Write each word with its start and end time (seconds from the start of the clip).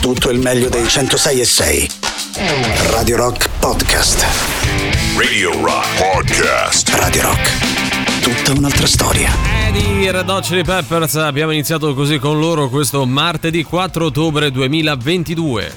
tutto 0.00 0.30
il 0.30 0.38
meglio 0.38 0.68
dei 0.68 0.88
106 0.88 1.40
e 1.40 1.44
6. 1.44 1.90
Radio 2.90 3.16
Rock 3.16 3.48
Podcast. 3.58 4.24
Radio 5.16 5.52
Rock 5.62 5.86
Podcast. 5.98 6.88
Radio 6.94 7.22
Rock. 7.22 8.22
Tutta 8.22 8.58
un'altra 8.58 8.86
storia. 8.86 9.30
Di 9.72 10.10
Red 10.10 10.28
Hot 10.28 10.44
Chili 10.44 10.64
Peppers 10.64 11.16
abbiamo 11.16 11.52
iniziato 11.52 11.92
così 11.94 12.18
con 12.18 12.40
loro 12.40 12.70
questo 12.70 13.04
martedì 13.04 13.62
4 13.62 14.06
ottobre 14.06 14.50
2022. 14.50 15.76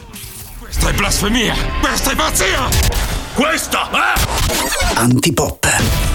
Questa 0.57 0.89
è 0.89 0.93
blasfemia! 0.93 1.55
Questa 1.81 2.11
è 2.11 2.15
pazzia! 2.15 2.69
Questa 3.33 3.89
è... 3.91 4.95
Antipop. 4.95 6.12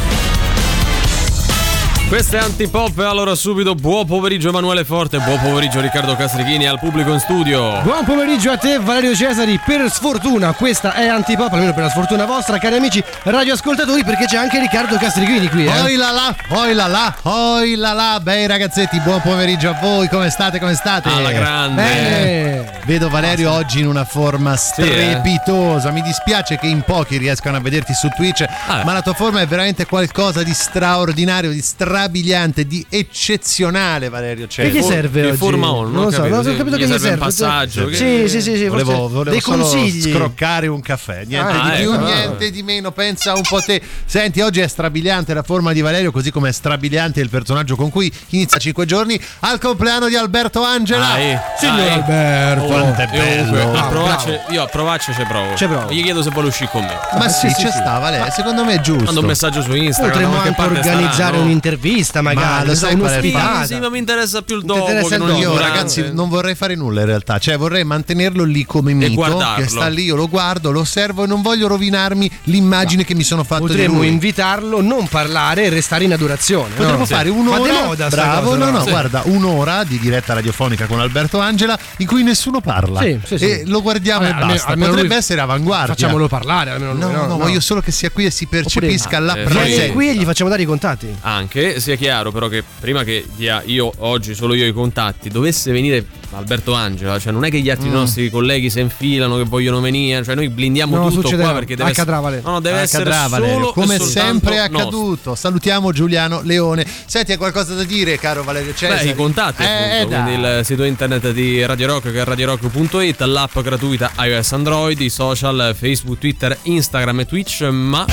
Questo 2.08 2.36
è 2.36 2.38
Antipop 2.38 2.98
e 3.00 3.04
allora 3.04 3.34
subito 3.34 3.74
buon 3.74 4.06
pomeriggio 4.06 4.48
Emanuele 4.48 4.82
Forte, 4.82 5.18
buon 5.18 5.38
pomeriggio 5.40 5.78
Riccardo 5.82 6.16
Castrichini 6.16 6.66
al 6.66 6.78
pubblico 6.78 7.12
in 7.12 7.20
studio. 7.20 7.82
Buon 7.82 8.02
pomeriggio 8.06 8.50
a 8.50 8.56
te 8.56 8.78
Valerio 8.78 9.14
Cesari, 9.14 9.60
per 9.62 9.90
sfortuna 9.90 10.54
questa 10.54 10.94
è 10.94 11.06
Antipop, 11.06 11.52
almeno 11.52 11.74
per 11.74 11.82
la 11.82 11.90
sfortuna 11.90 12.24
vostra 12.24 12.56
cari 12.56 12.76
amici 12.76 13.04
radioascoltatori 13.24 14.04
perché 14.04 14.24
c'è 14.24 14.38
anche 14.38 14.58
Riccardo 14.58 14.96
Castrichini 14.96 15.50
qui. 15.50 15.66
Eh? 15.66 15.80
Oi 15.82 15.96
là 15.96 16.10
là, 16.10 16.34
oi 16.48 16.72
là 16.72 16.86
là, 16.86 17.14
oi 17.24 17.74
là 17.74 17.92
là, 17.92 18.18
bei 18.22 18.46
ragazzetti, 18.46 18.98
buon 19.00 19.20
pomeriggio 19.20 19.68
a 19.68 19.78
voi, 19.78 20.08
come 20.08 20.30
state, 20.30 20.58
come 20.58 20.74
state? 20.76 21.10
Alla 21.10 21.32
grande. 21.32 21.82
Bene. 21.82 22.76
Vedo 22.86 23.10
Valerio 23.10 23.52
oggi 23.52 23.80
in 23.80 23.86
una 23.86 24.06
forma 24.06 24.56
strepitosa, 24.56 25.90
mi 25.90 26.00
dispiace 26.00 26.56
che 26.56 26.68
in 26.68 26.80
pochi 26.80 27.18
riescano 27.18 27.58
a 27.58 27.60
vederti 27.60 27.92
su 27.92 28.08
Twitch, 28.16 28.46
Ah. 28.66 28.82
ma 28.82 28.94
la 28.94 29.02
tua 29.02 29.12
forma 29.12 29.42
è 29.42 29.46
veramente 29.46 29.84
qualcosa 29.84 30.42
di 30.42 30.54
straordinario, 30.54 31.50
di 31.50 31.60
strabiliante, 31.98 32.64
di 32.66 32.84
eccezionale 32.88 34.08
Valerio 34.08 34.44
E 34.44 34.48
Cesari. 34.48 34.72
che 34.72 34.82
serve 34.82 35.26
oggi? 35.26 35.36
forma 35.36 35.70
ho? 35.70 35.82
Non 35.88 36.04
lo 36.04 36.10
so, 36.10 36.16
capito, 36.18 36.36
non 36.42 36.46
ho 36.46 36.56
capito 36.56 36.76
che 36.76 36.82
gli 36.84 36.86
serve 36.86 36.98
serve. 37.00 37.14
un 37.14 37.18
passaggio, 37.20 37.86
che- 37.86 37.96
Sì, 37.96 38.28
sì, 38.28 38.40
sì, 38.40 38.56
sì, 38.56 38.66
Volevo, 38.68 39.08
volevo 39.08 39.30
dei 39.30 39.40
consigli. 39.40 40.12
scroccare 40.12 40.66
un 40.68 40.80
caffè, 40.80 41.24
niente 41.26 41.52
Ah, 41.52 41.70
di 41.70 41.82
più, 41.82 41.92
ecco. 41.92 42.04
niente 42.04 42.50
di 42.50 42.62
meno, 42.62 42.92
pensa 42.92 43.34
un 43.34 43.42
po' 43.42 43.60
te. 43.60 43.80
Senti, 44.04 44.40
oggi 44.40 44.60
è 44.60 44.68
strabiliante 44.68 45.34
la 45.34 45.42
forma 45.42 45.72
di 45.72 45.80
Valerio, 45.80 46.12
così 46.12 46.30
come 46.30 46.50
è 46.50 46.52
strabiliante 46.52 47.20
il 47.20 47.28
personaggio 47.28 47.74
con 47.76 47.90
cui 47.90 48.12
inizia 48.30 48.58
cinque 48.58 48.86
giorni 48.86 49.20
al 49.40 49.58
compleanno 49.58 50.08
di 50.08 50.14
Alberto 50.16 50.62
Angela. 50.62 51.06
Dai, 51.08 51.36
Signor 51.58 51.76
dai. 51.76 51.88
Alberto. 51.90 52.64
Quanto 52.66 53.00
è 53.02 53.06
bello. 53.06 53.72
a 53.72 53.84
Ah, 53.84 53.88
provarci- 53.88 54.38
io 54.50 54.62
a 54.62 54.66
provarci 54.66 55.12
ci 55.12 55.22
provo. 55.28 55.54
Ci 55.56 55.66
provo. 55.66 55.90
Gli 55.92 56.02
chiedo 56.02 56.22
se 56.22 56.30
vuole 56.30 56.48
uscire 56.48 56.68
con 56.70 56.82
me. 56.84 56.96
Ma 57.18 57.28
sì, 57.28 57.48
sì, 57.48 57.54
sì, 57.54 57.60
ci 57.62 57.66
sì. 57.70 57.78
sta, 57.78 57.98
Valerio, 57.98 58.30
secondo 58.32 58.64
me 58.64 58.74
è 58.74 58.80
giusto. 58.80 59.04
Mando 59.04 59.20
un 59.20 59.26
messaggio 59.26 59.62
su 59.62 59.74
Instagram. 59.74 60.10
Potremmo 60.12 60.36
anche 60.40 60.60
organizzare 60.60 61.36
sarà, 61.36 61.48
no? 61.88 61.94
un'intervista 61.94 62.22
magari, 62.22 62.46
Ma 62.46 62.60
lo 62.60 62.66
non 62.66 62.76
sai 62.76 62.90
so, 62.92 62.96
qual 62.98 63.10
è 63.10 63.16
il 63.18 63.24
un'ospitata. 63.24 63.66
Sì, 63.66 63.78
ma 63.78 63.88
mi 63.90 63.98
interessa 63.98 64.42
più 64.42 64.56
il 64.56 64.62
dopo 64.64 64.80
interessa 64.80 65.08
che 65.08 65.14
il 65.14 65.20
non 65.20 65.28
dopo? 65.28 65.40
Io 65.40 65.58
ragazzi 65.58 66.10
non 66.12 66.28
vorrei 66.28 66.54
fare 66.54 66.74
nulla 66.74 67.00
in 67.00 67.06
realtà, 67.06 67.38
cioè 67.38 67.56
vorrei 67.56 67.84
mantenerlo 67.84 68.44
lì 68.44 68.64
come 68.64 68.92
mito 68.92 69.14
guardarlo. 69.14 69.64
che 69.64 69.70
sta 69.70 69.86
lì, 69.88 70.04
io 70.04 70.16
lo 70.16 70.28
guardo, 70.28 70.70
lo 70.70 70.80
osservo 70.80 71.24
e 71.24 71.26
non 71.26 71.42
voglio 71.42 71.66
rovinarmi 71.68 72.30
l'immagine 72.44 73.04
che 73.04 73.14
mi 73.14 73.22
sono 73.22 73.44
fatto 73.44 73.62
Potremmo 73.66 73.94
di 73.94 74.06
lui. 74.06 74.08
invitarlo, 74.08 74.80
non 74.80 75.06
parlare 75.08 75.64
e 75.64 75.68
restare 75.70 76.04
in 76.04 76.12
adorazione. 76.12 76.74
Potremmo 76.74 76.98
no? 76.98 77.06
fare 77.06 77.28
Ma 77.30 77.34
di 77.34 77.40
un'ora, 77.40 77.72
moda 77.84 78.06
sta 78.10 78.16
bravo, 78.22 78.50
cosa, 78.50 78.64
no, 78.64 78.70
no, 78.70 78.82
Sì. 78.82 78.90
guarda, 78.90 79.22
un'ora 79.24 79.84
di 79.84 79.98
diretta 79.98 80.34
radiofonica 80.34 80.86
con 80.86 81.00
Alberto 81.00 81.38
Angela 81.40 81.78
in 81.98 82.06
cui 82.06 82.22
nessuno 82.22 82.60
parla 82.60 83.00
Sì, 83.00 83.18
sì, 83.24 83.38
sì. 83.38 83.44
e 83.50 83.62
lo 83.66 83.82
guardiamo 83.82 84.20
Vabbè, 84.20 84.30
e 84.30 84.34
almeno- 84.34 84.52
basta. 84.52 84.68
almeno 84.70 84.88
Potrebbe 84.90 85.08
lui- 85.08 85.18
essere 85.18 85.40
avanguardia. 85.40 85.94
Facciamolo 85.94 86.28
parlare, 86.28 86.70
almeno 86.70 86.92
lui, 86.92 87.00
No, 87.12 87.26
no, 87.26 87.36
voglio 87.38 87.60
solo 87.60 87.80
che 87.80 87.90
sia 87.92 88.10
qui 88.10 88.26
e 88.26 88.30
si 88.30 88.46
percepisca 88.46 89.18
la 89.18 89.32
eh, 89.34 89.44
Vieni 89.46 89.50
presenza. 89.58 89.92
qui 89.92 90.08
e 90.08 90.14
gli 90.14 90.24
facciamo 90.24 90.50
dare 90.50 90.62
i 90.62 90.66
contatti. 90.66 91.14
Anche 91.20 91.77
sia 91.80 91.96
chiaro 91.96 92.30
però 92.32 92.48
che 92.48 92.62
prima 92.80 93.04
che 93.04 93.24
dia 93.36 93.62
io 93.64 93.92
oggi 93.98 94.34
solo 94.34 94.54
io 94.54 94.66
i 94.66 94.72
contatti 94.72 95.28
dovesse 95.28 95.72
venire 95.72 96.04
Alberto 96.32 96.74
Angela, 96.74 97.18
cioè 97.18 97.32
non 97.32 97.44
è 97.44 97.50
che 97.50 97.60
gli 97.60 97.70
altri 97.70 97.88
nostri 97.88 98.28
colleghi 98.28 98.68
si 98.68 98.80
infilano 98.80 99.36
che 99.38 99.44
vogliono 99.44 99.80
venire, 99.80 100.22
cioè 100.24 100.34
noi 100.34 100.50
blindiamo 100.50 100.94
No, 100.96 101.08
tutto 101.08 101.22
succederà. 101.22 101.42
qua 101.48 101.52
perché 101.58 101.74
deve 101.74 101.90
Accadrà, 101.90 102.16
essere, 102.16 102.22
Valerio. 102.30 102.46
no, 102.48 102.52
no, 102.54 102.60
deve 102.60 102.80
Accadrà, 102.82 103.14
essere 103.14 103.28
Valerio, 103.30 103.54
solo 103.54 103.72
come 103.72 103.98
sempre 103.98 104.54
è 104.56 104.58
nostro. 104.68 104.78
accaduto. 104.78 105.34
Salutiamo 105.34 105.90
Giuliano 105.92 106.40
Leone. 106.42 106.86
Senti, 107.06 107.32
hai 107.32 107.38
qualcosa 107.38 107.74
da 107.74 107.84
dire, 107.84 108.18
caro 108.18 108.42
Valerio 108.44 108.74
Cesari? 108.74 109.06
Beh, 109.06 109.10
i 109.12 109.14
contatti 109.14 109.62
Eh, 109.62 109.66
appunto, 110.00 110.20
quindi 110.22 110.40
dai. 110.42 110.58
il 110.58 110.64
sito 110.66 110.82
internet 110.84 111.30
di 111.32 111.64
Radio 111.64 111.86
Rock 111.86 112.12
che 112.12 112.20
è 112.20 112.24
radiorock.it, 112.24 113.20
l'app 113.22 113.58
gratuita 113.60 114.12
iOS 114.18 114.52
Android, 114.52 115.00
i 115.00 115.08
social 115.08 115.74
Facebook, 115.78 116.18
Twitter, 116.18 116.58
Instagram 116.64 117.20
e 117.20 117.26
Twitch, 117.26 117.62
ma 117.62 118.04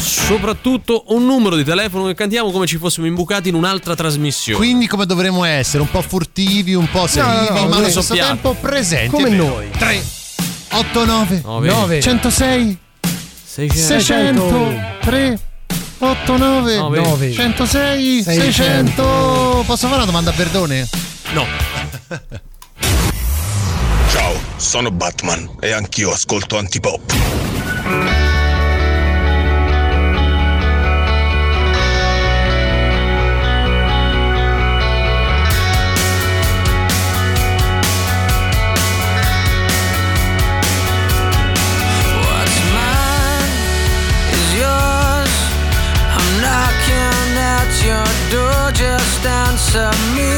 soprattutto 0.00 1.04
un 1.08 1.24
numero 1.24 1.56
di 1.56 1.64
telefono 1.64 2.06
che 2.06 2.14
cantiamo 2.14 2.50
come 2.50 2.66
ci 2.66 2.78
fossimo 2.78 3.06
imbucati 3.06 3.48
in 3.48 3.54
un'altra 3.54 3.94
trasmissione. 3.94 4.58
Quindi 4.58 4.86
come 4.86 5.06
dovremmo 5.06 5.44
essere? 5.44 5.82
Un 5.82 5.90
po' 5.90 6.02
furtivi, 6.02 6.74
un 6.74 6.88
po' 6.90 7.06
no, 7.12 7.22
attivi, 7.22 7.60
no, 7.60 7.68
ma 7.68 7.76
allo 7.76 7.90
stesso 7.90 8.14
tempo 8.14 8.54
presenti. 8.54 9.10
Come 9.10 9.28
noi. 9.30 9.70
3 9.70 10.02
8 10.72 11.04
9 11.04 11.40
9, 11.44 11.68
9 11.68 12.00
106 12.00 12.78
600, 13.44 13.86
600 13.86 14.78
3 15.00 15.40
8 15.98 16.36
9 16.36 16.76
Nove. 16.76 17.00
9 17.00 17.32
106 17.32 18.22
600. 18.22 18.52
600 18.52 19.64
Posso 19.66 19.86
fare 19.86 19.96
una 19.96 20.04
domanda 20.04 20.30
a 20.30 20.34
Verdone? 20.34 20.88
No, 21.32 21.44
Ciao, 24.10 24.34
sono 24.56 24.90
Batman 24.90 25.48
e 25.60 25.72
anch'io 25.72 26.12
ascolto 26.12 26.56
Antipop. 26.56 28.39
to 49.72 49.88
me. 50.16 50.29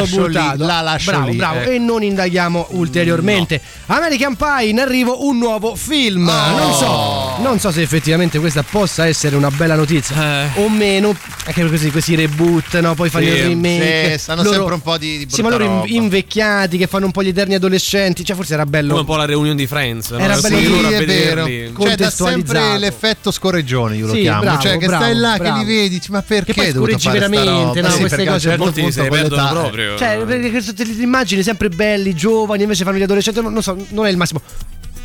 Lascio 0.00 0.26
lì, 0.26 0.32
buttato. 0.38 0.66
la 0.66 0.80
lascio 0.80 1.10
bravo, 1.10 1.30
lì, 1.30 1.36
bravo. 1.36 1.60
eh. 1.60 1.74
E 1.74 1.78
non 1.78 2.02
indaghiamo 2.02 2.66
ulteriormente. 2.70 3.60
American 3.86 4.36
Pie 4.36 4.68
in 4.68 4.80
arrivo 4.80 5.26
un 5.26 5.38
nuovo 5.38 5.74
film. 5.76 6.28
Oh. 6.28 6.58
Non 6.58 6.72
so, 6.74 7.19
non 7.38 7.58
so 7.58 7.70
se 7.70 7.82
effettivamente 7.82 8.38
questa 8.38 8.62
possa 8.62 9.06
essere 9.06 9.36
una 9.36 9.50
bella 9.50 9.74
notizia 9.74 10.44
Eh. 10.54 10.62
o 10.62 10.68
meno. 10.68 11.14
Anche 11.46 11.68
così, 11.68 11.90
questi 11.90 12.14
reboot, 12.14 12.78
no? 12.80 12.94
Poi 12.94 13.08
fanno 13.10 13.24
Sì, 13.26 13.30
il 13.32 13.42
remake. 13.44 14.12
sì, 14.12 14.18
stanno 14.18 14.42
sempre 14.44 14.74
un 14.74 14.80
po' 14.82 14.98
di- 14.98 15.26
di 15.26 15.32
Sì, 15.32 15.42
ma 15.42 15.48
loro 15.50 15.64
roba. 15.66 15.86
invecchiati 15.86 16.76
che 16.76 16.86
fanno 16.86 17.06
un 17.06 17.12
po' 17.12 17.22
gli 17.22 17.28
eterni 17.28 17.54
adolescenti. 17.54 18.24
Cioè, 18.24 18.36
forse 18.36 18.54
era 18.54 18.66
bello. 18.66 18.88
Come 18.88 19.00
un 19.00 19.06
po' 19.06 19.16
la 19.16 19.24
reunion 19.24 19.56
di 19.56 19.66
Friends. 19.66 20.10
Era 20.10 20.34
no? 20.34 20.40
bello 20.40 20.56
Sì, 20.58 20.68
loro 20.70 20.88
è 20.88 21.04
vero. 21.04 21.44
Cioè, 21.46 21.66
dà 21.66 21.72
Contestualizzato. 21.72 22.58
sempre 22.58 22.78
l'effetto 22.78 23.30
scorreggione, 23.30 23.96
io 23.96 24.06
lo 24.06 24.12
Sì, 24.14 24.20
chiamo. 24.20 24.40
bravo, 24.42 24.60
cioè, 24.62 24.76
che 24.76 24.86
bravo, 24.86 25.02
stai 25.04 25.14
là, 25.16 25.36
bravo. 25.36 25.58
che 25.58 25.64
li 25.64 25.64
vedi, 25.64 26.00
ma 26.08 26.22
perché 26.22 26.52
Che 26.52 26.70
scorreggi 26.72 27.08
veramente, 27.08 27.80
no, 27.80 27.90
Sì, 27.90 27.98
queste 28.00 28.24
cose 28.24 28.40
certo 28.40 28.62
Molti 28.64 28.80
con 28.82 29.08
perdono 29.08 29.48
proprio. 29.50 29.96
Cioè, 29.96 30.24
perché 30.26 30.74
te 30.74 30.84
li 30.84 31.02
immagini 31.02 31.42
sempre 31.42 31.68
belli, 31.68 32.14
giovani, 32.14 32.62
invece 32.62 32.84
fanno 32.84 32.98
gli 32.98 33.02
adolescenti. 33.02 33.40
Non 33.40 33.62
so, 33.62 33.76
non 33.90 34.06
è 34.06 34.10
il 34.10 34.16
massimo. 34.16 34.40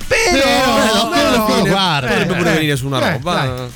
Però, 0.07 0.43
Però, 0.43 1.09
però, 1.09 1.45
fine- 1.47 1.69
guarda, 1.69 2.07
Potrebbe 2.07 2.33
eh, 2.33 2.37
pure 2.37 2.49
eh, 2.49 2.53
venire 2.53 2.75
su 2.75 2.85
una 2.85 2.99
eh, 2.99 3.11
roba. 3.13 3.33
dai. 3.45 3.71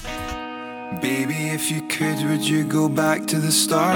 Baby, 1.02 1.50
if 1.54 1.70
you 1.72 1.82
could, 1.88 2.22
would 2.28 2.44
you 2.44 2.66
go 2.66 2.90
back 2.90 3.26
to 3.28 3.40
the 3.40 3.52
start? 3.52 3.96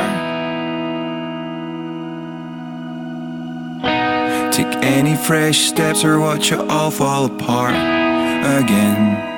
Take 4.52 4.76
any 4.84 5.16
fresh 5.16 5.68
steps 5.68 6.04
or 6.04 6.20
watch 6.20 6.52
it 6.52 6.60
all 6.70 6.92
fall 6.92 7.26
apart 7.26 7.74
again. 7.74 9.33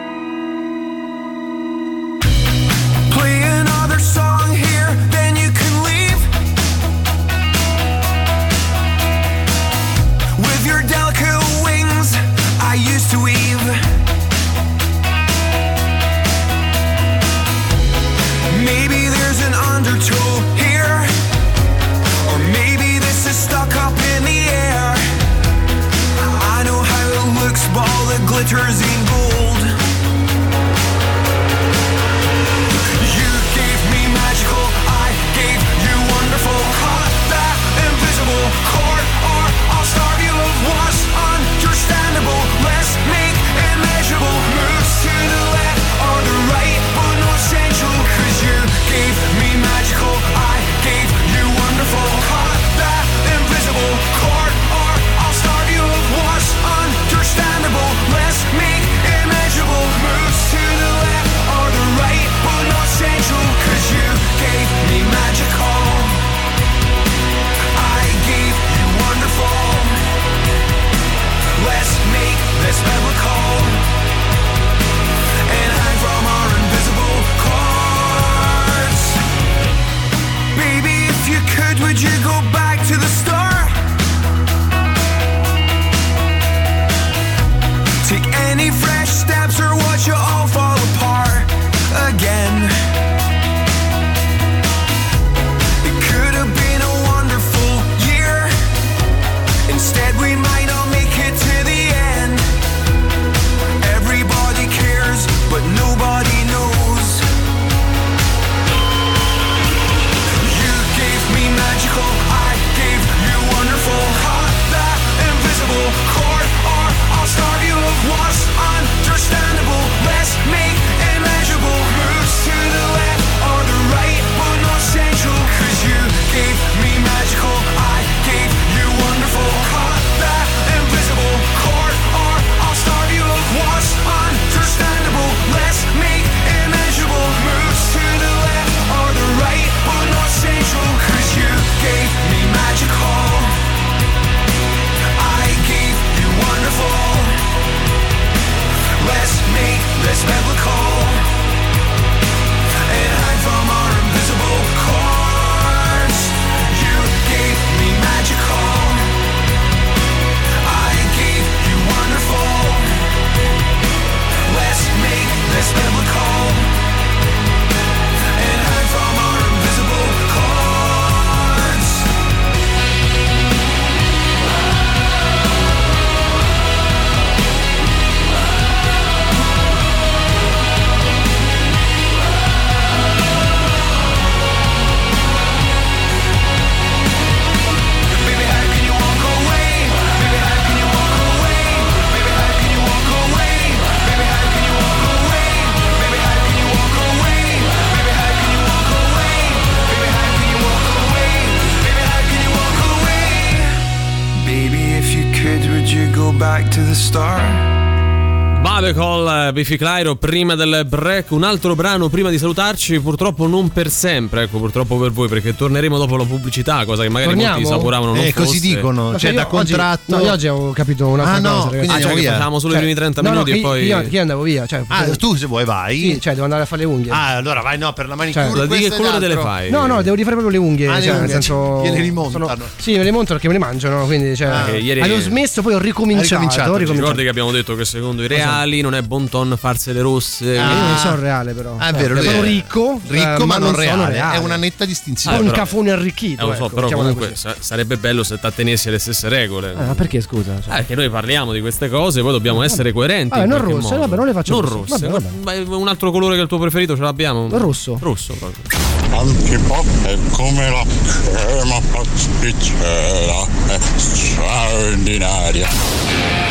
Biffy 209.55 209.77
Clyro 209.77 210.15
prima 210.15 210.53
del 210.55 210.85
break, 210.85 211.31
un 211.31 211.43
altro 211.43 211.75
brano 211.75 212.09
prima 212.09 212.29
di 212.29 212.37
salutarci, 212.37 212.99
purtroppo 212.99 213.47
non 213.47 213.69
per 213.69 213.89
sempre, 213.89 214.43
ecco 214.43 214.57
purtroppo 214.57 214.97
per 214.97 215.13
voi 215.13 215.29
perché 215.29 215.55
torneremo 215.55 215.97
dopo 215.97 216.17
la 216.17 216.25
pubblicità, 216.25 216.83
cosa 216.83 217.03
che 217.03 217.09
magari 217.09 217.31
Torniamo? 217.31 217.53
molti 217.53 217.69
saporavano 217.69 218.13
non 218.15 218.21
eh, 218.25 218.33
fosse. 218.33 218.47
così 218.47 218.59
dicono, 218.59 219.11
no, 219.11 219.17
cioè 219.17 219.31
da 219.31 219.45
contratto. 219.45 220.13
Oggi, 220.13 220.23
no, 220.23 220.27
io 220.27 220.33
oggi 220.33 220.47
avevo 220.49 220.71
capito 220.73 221.07
una 221.07 221.23
ah, 221.23 221.39
no, 221.39 221.69
cosa. 221.69 221.93
Ah, 221.93 222.01
cioè 222.01 222.15
via. 222.15 222.33
facciamo 222.33 222.59
solo 222.59 222.73
cioè, 222.73 222.81
i 222.81 222.83
primi 222.83 222.99
30 222.99 223.21
no, 223.21 223.29
minuti 223.29 223.51
no, 223.51 223.55
e 223.55 223.61
poi 223.61 223.85
io, 223.85 224.05
io 224.09 224.21
andavo 224.21 224.41
via, 224.41 224.65
cioè, 224.65 224.83
Ah, 224.87 225.05
eh, 225.05 225.15
tu 225.15 225.35
se 225.35 225.45
vuoi 225.45 225.63
vai. 225.63 225.99
Sì, 225.99 226.19
cioè 226.19 226.33
devo 226.33 226.43
andare 226.43 226.63
a 226.63 226.65
fare 226.65 226.81
le 226.81 226.87
unghie. 226.87 227.11
Ah, 227.13 227.37
allora 227.37 227.61
vai 227.61 227.77
no 227.77 227.93
per 227.93 228.09
la 228.09 228.15
manicure. 228.15 228.49
Cioè, 228.49 228.67
di 228.67 228.77
che 228.77 228.89
colore 228.89 229.19
te 229.19 229.27
le 229.29 229.37
fai? 229.37 229.69
No, 229.69 229.85
no, 229.85 230.01
devo 230.01 230.17
rifare 230.17 230.35
proprio 230.35 230.59
le 230.59 230.67
unghie, 230.67 230.89
ah, 230.89 231.01
cioè, 231.01 231.17
nel 231.17 231.29
senso 231.29 231.81
cioè, 231.81 231.93
le 231.93 232.01
rimontano. 232.01 232.53
Sì, 232.75 232.97
me 232.97 233.05
le 233.05 233.11
montano 233.11 233.39
perché 233.39 233.47
me 233.47 233.53
le 233.53 233.59
mangiano, 233.59 234.05
quindi 234.05 234.35
cioè 234.35 234.47
ah, 234.49 234.63
avevo 234.63 235.21
smesso 235.21 235.61
poi 235.61 235.75
ho 235.75 235.79
ricominciato. 235.79 236.75
Ricordi 236.75 237.23
che 237.23 237.29
abbiamo 237.29 237.51
detto 237.51 237.73
che 237.73 237.85
secondo 237.85 238.21
i 238.21 238.27
reali 238.27 238.81
non 238.81 238.93
è 238.93 239.01
buon 239.01 239.29
tono 239.29 239.44
Brown, 239.45 239.57
farsele 239.57 240.01
rosse. 240.01 240.53
Eh, 240.53 240.57
ah. 240.57 240.87
Non 240.87 240.97
sono 240.97 241.15
reale, 241.17 241.53
però. 241.53 241.75
Ah, 241.77 241.89
è 241.89 241.93
vero, 241.93 242.15
cioè, 242.15 242.31
sono 242.31 242.41
ricco, 242.41 242.99
ricco 243.07 243.43
eh, 243.43 243.45
ma, 243.45 243.57
non, 243.57 243.71
non 243.71 243.75
reale. 243.75 244.03
Eh, 244.03 244.13
reale. 244.13 244.37
È 244.37 244.39
una 244.39 244.55
netta 244.55 244.85
distinzione. 244.85 245.37
Ah, 245.37 245.39
un 245.39 245.51
cafone 245.51 245.91
arricchito. 245.91 246.41
Non 246.41 246.51
lo 246.51 246.57
so, 246.57 246.65
ecco, 246.65 246.75
però 246.75 246.89
comunque 246.89 247.29
così. 247.29 247.47
sarebbe 247.59 247.97
bello 247.97 248.23
se 248.23 248.39
t'attenessi 248.39 248.87
alle 248.87 248.99
stesse 248.99 249.29
regole. 249.29 249.75
Ah, 249.77 249.93
perché 249.93 250.21
scusa? 250.21 250.59
Cioè. 250.61 250.73
Ah, 250.73 250.77
perché 250.77 250.95
noi 250.95 251.09
parliamo 251.09 251.53
di 251.53 251.61
queste 251.61 251.89
cose, 251.89 252.21
poi 252.21 252.31
dobbiamo 252.31 252.61
ah, 252.61 252.65
essere 252.65 252.91
coerenti. 252.91 253.37
Vabbè, 253.37 253.47
non 253.47 253.61
rosse, 253.61 253.89
modo. 253.89 253.99
vabbè, 253.99 254.15
non 254.15 254.25
le 254.25 254.33
facciamo. 254.33 254.61
Non 254.61 254.69
rosse. 254.69 255.07
Vabbè, 255.07 255.25
vabbè. 255.43 255.75
Un 255.75 255.87
altro 255.87 256.11
colore 256.11 256.33
che 256.33 256.39
è 256.39 256.43
il 256.43 256.49
tuo 256.49 256.59
preferito 256.59 256.95
ce 256.95 257.01
l'abbiamo? 257.01 257.47
Rosso. 257.51 257.97
Rosso 258.01 258.33
proprio. 258.33 258.63
Antipop 259.11 259.85
è 260.03 260.17
come 260.31 260.69
la 260.69 260.83
crema 260.85 261.79
pasticcera, 261.91 263.45
è 263.67 263.79
straordinaria. 263.95 266.44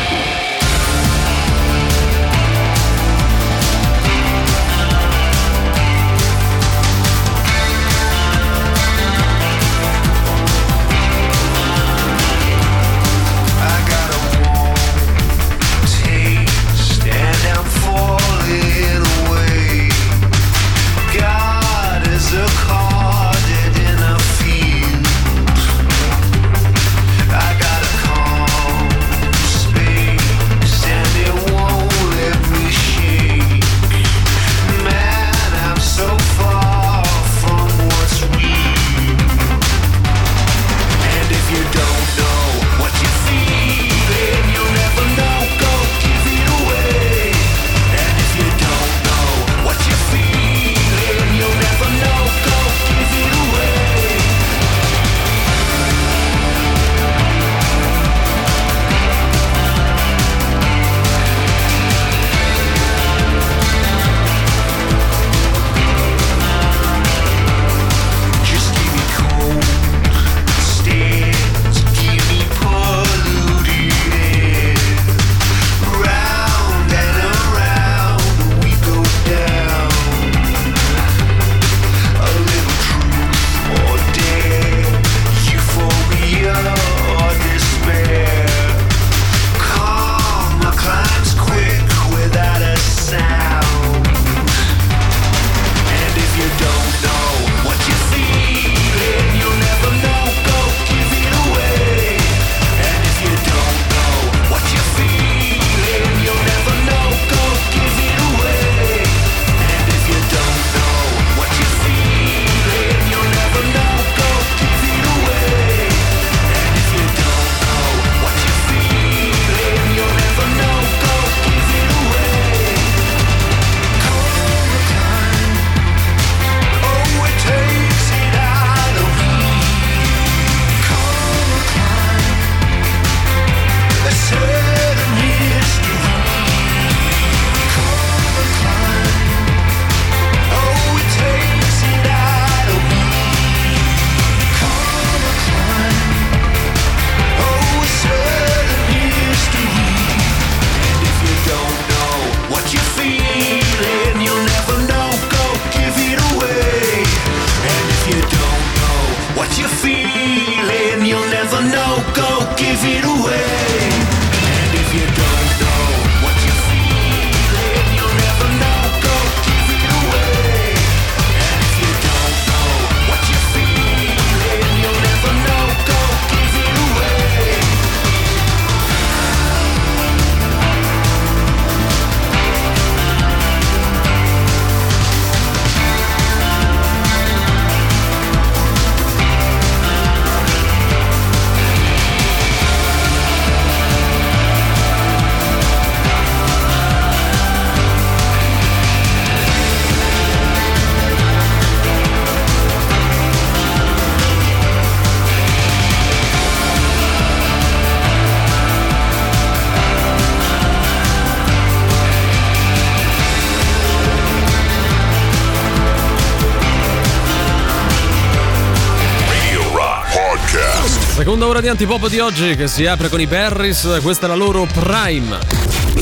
seconda 221.24 221.46
ora 221.46 221.62
di 221.62 221.68
Antipop 221.68 222.10
di 222.10 222.18
oggi 222.18 222.54
che 222.54 222.68
si 222.68 222.84
apre 222.84 223.08
con 223.08 223.18
i 223.18 223.26
Berris, 223.26 224.00
questa 224.02 224.26
è 224.26 224.28
la 224.28 224.34
loro 224.34 224.66
Prime. 224.66 225.38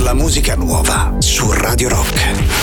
La 0.03 0.15
musica 0.15 0.57
nuova 0.57 1.15
su 1.21 1.49
Radio 1.53 1.91
Rock. 1.91 2.62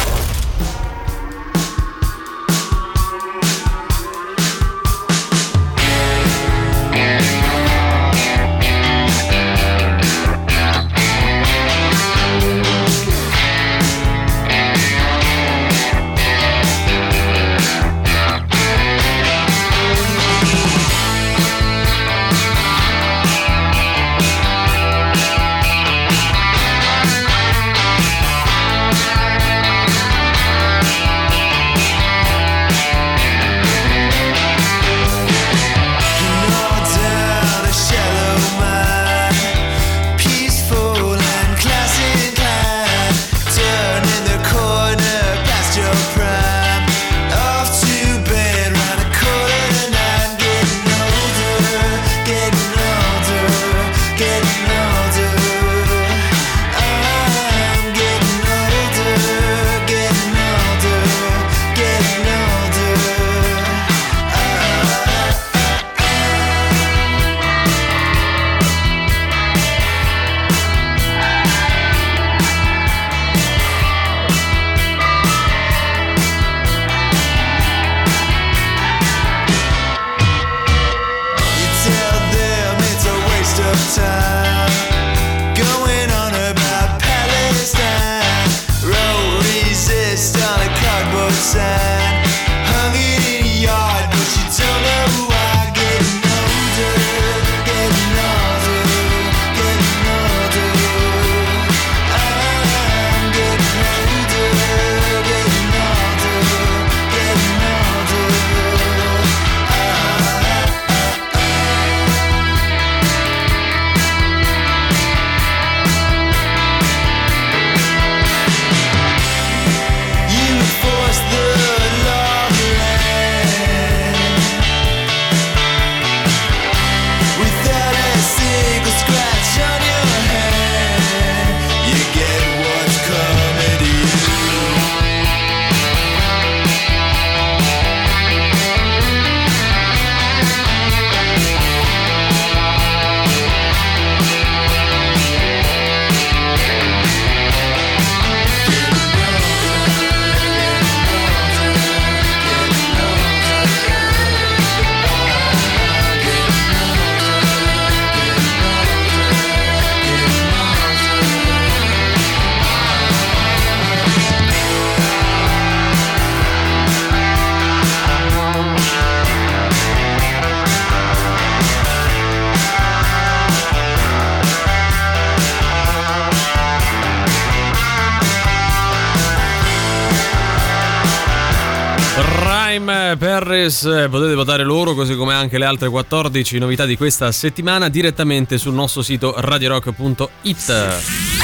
Paris, 183.69 183.83
eh, 183.83 184.09
potete 184.09 184.33
votare 184.33 184.63
loro 184.63 184.95
così 184.95 185.15
come 185.15 185.35
anche 185.35 185.59
le 185.59 185.65
altre 185.65 185.89
14 185.89 186.57
novità 186.57 186.85
di 186.85 186.97
questa 186.97 187.31
settimana 187.31 187.87
direttamente 187.87 188.57
sul 188.57 188.73
nostro 188.73 189.03
sito 189.03 189.35
radiorock.it. 189.37 191.38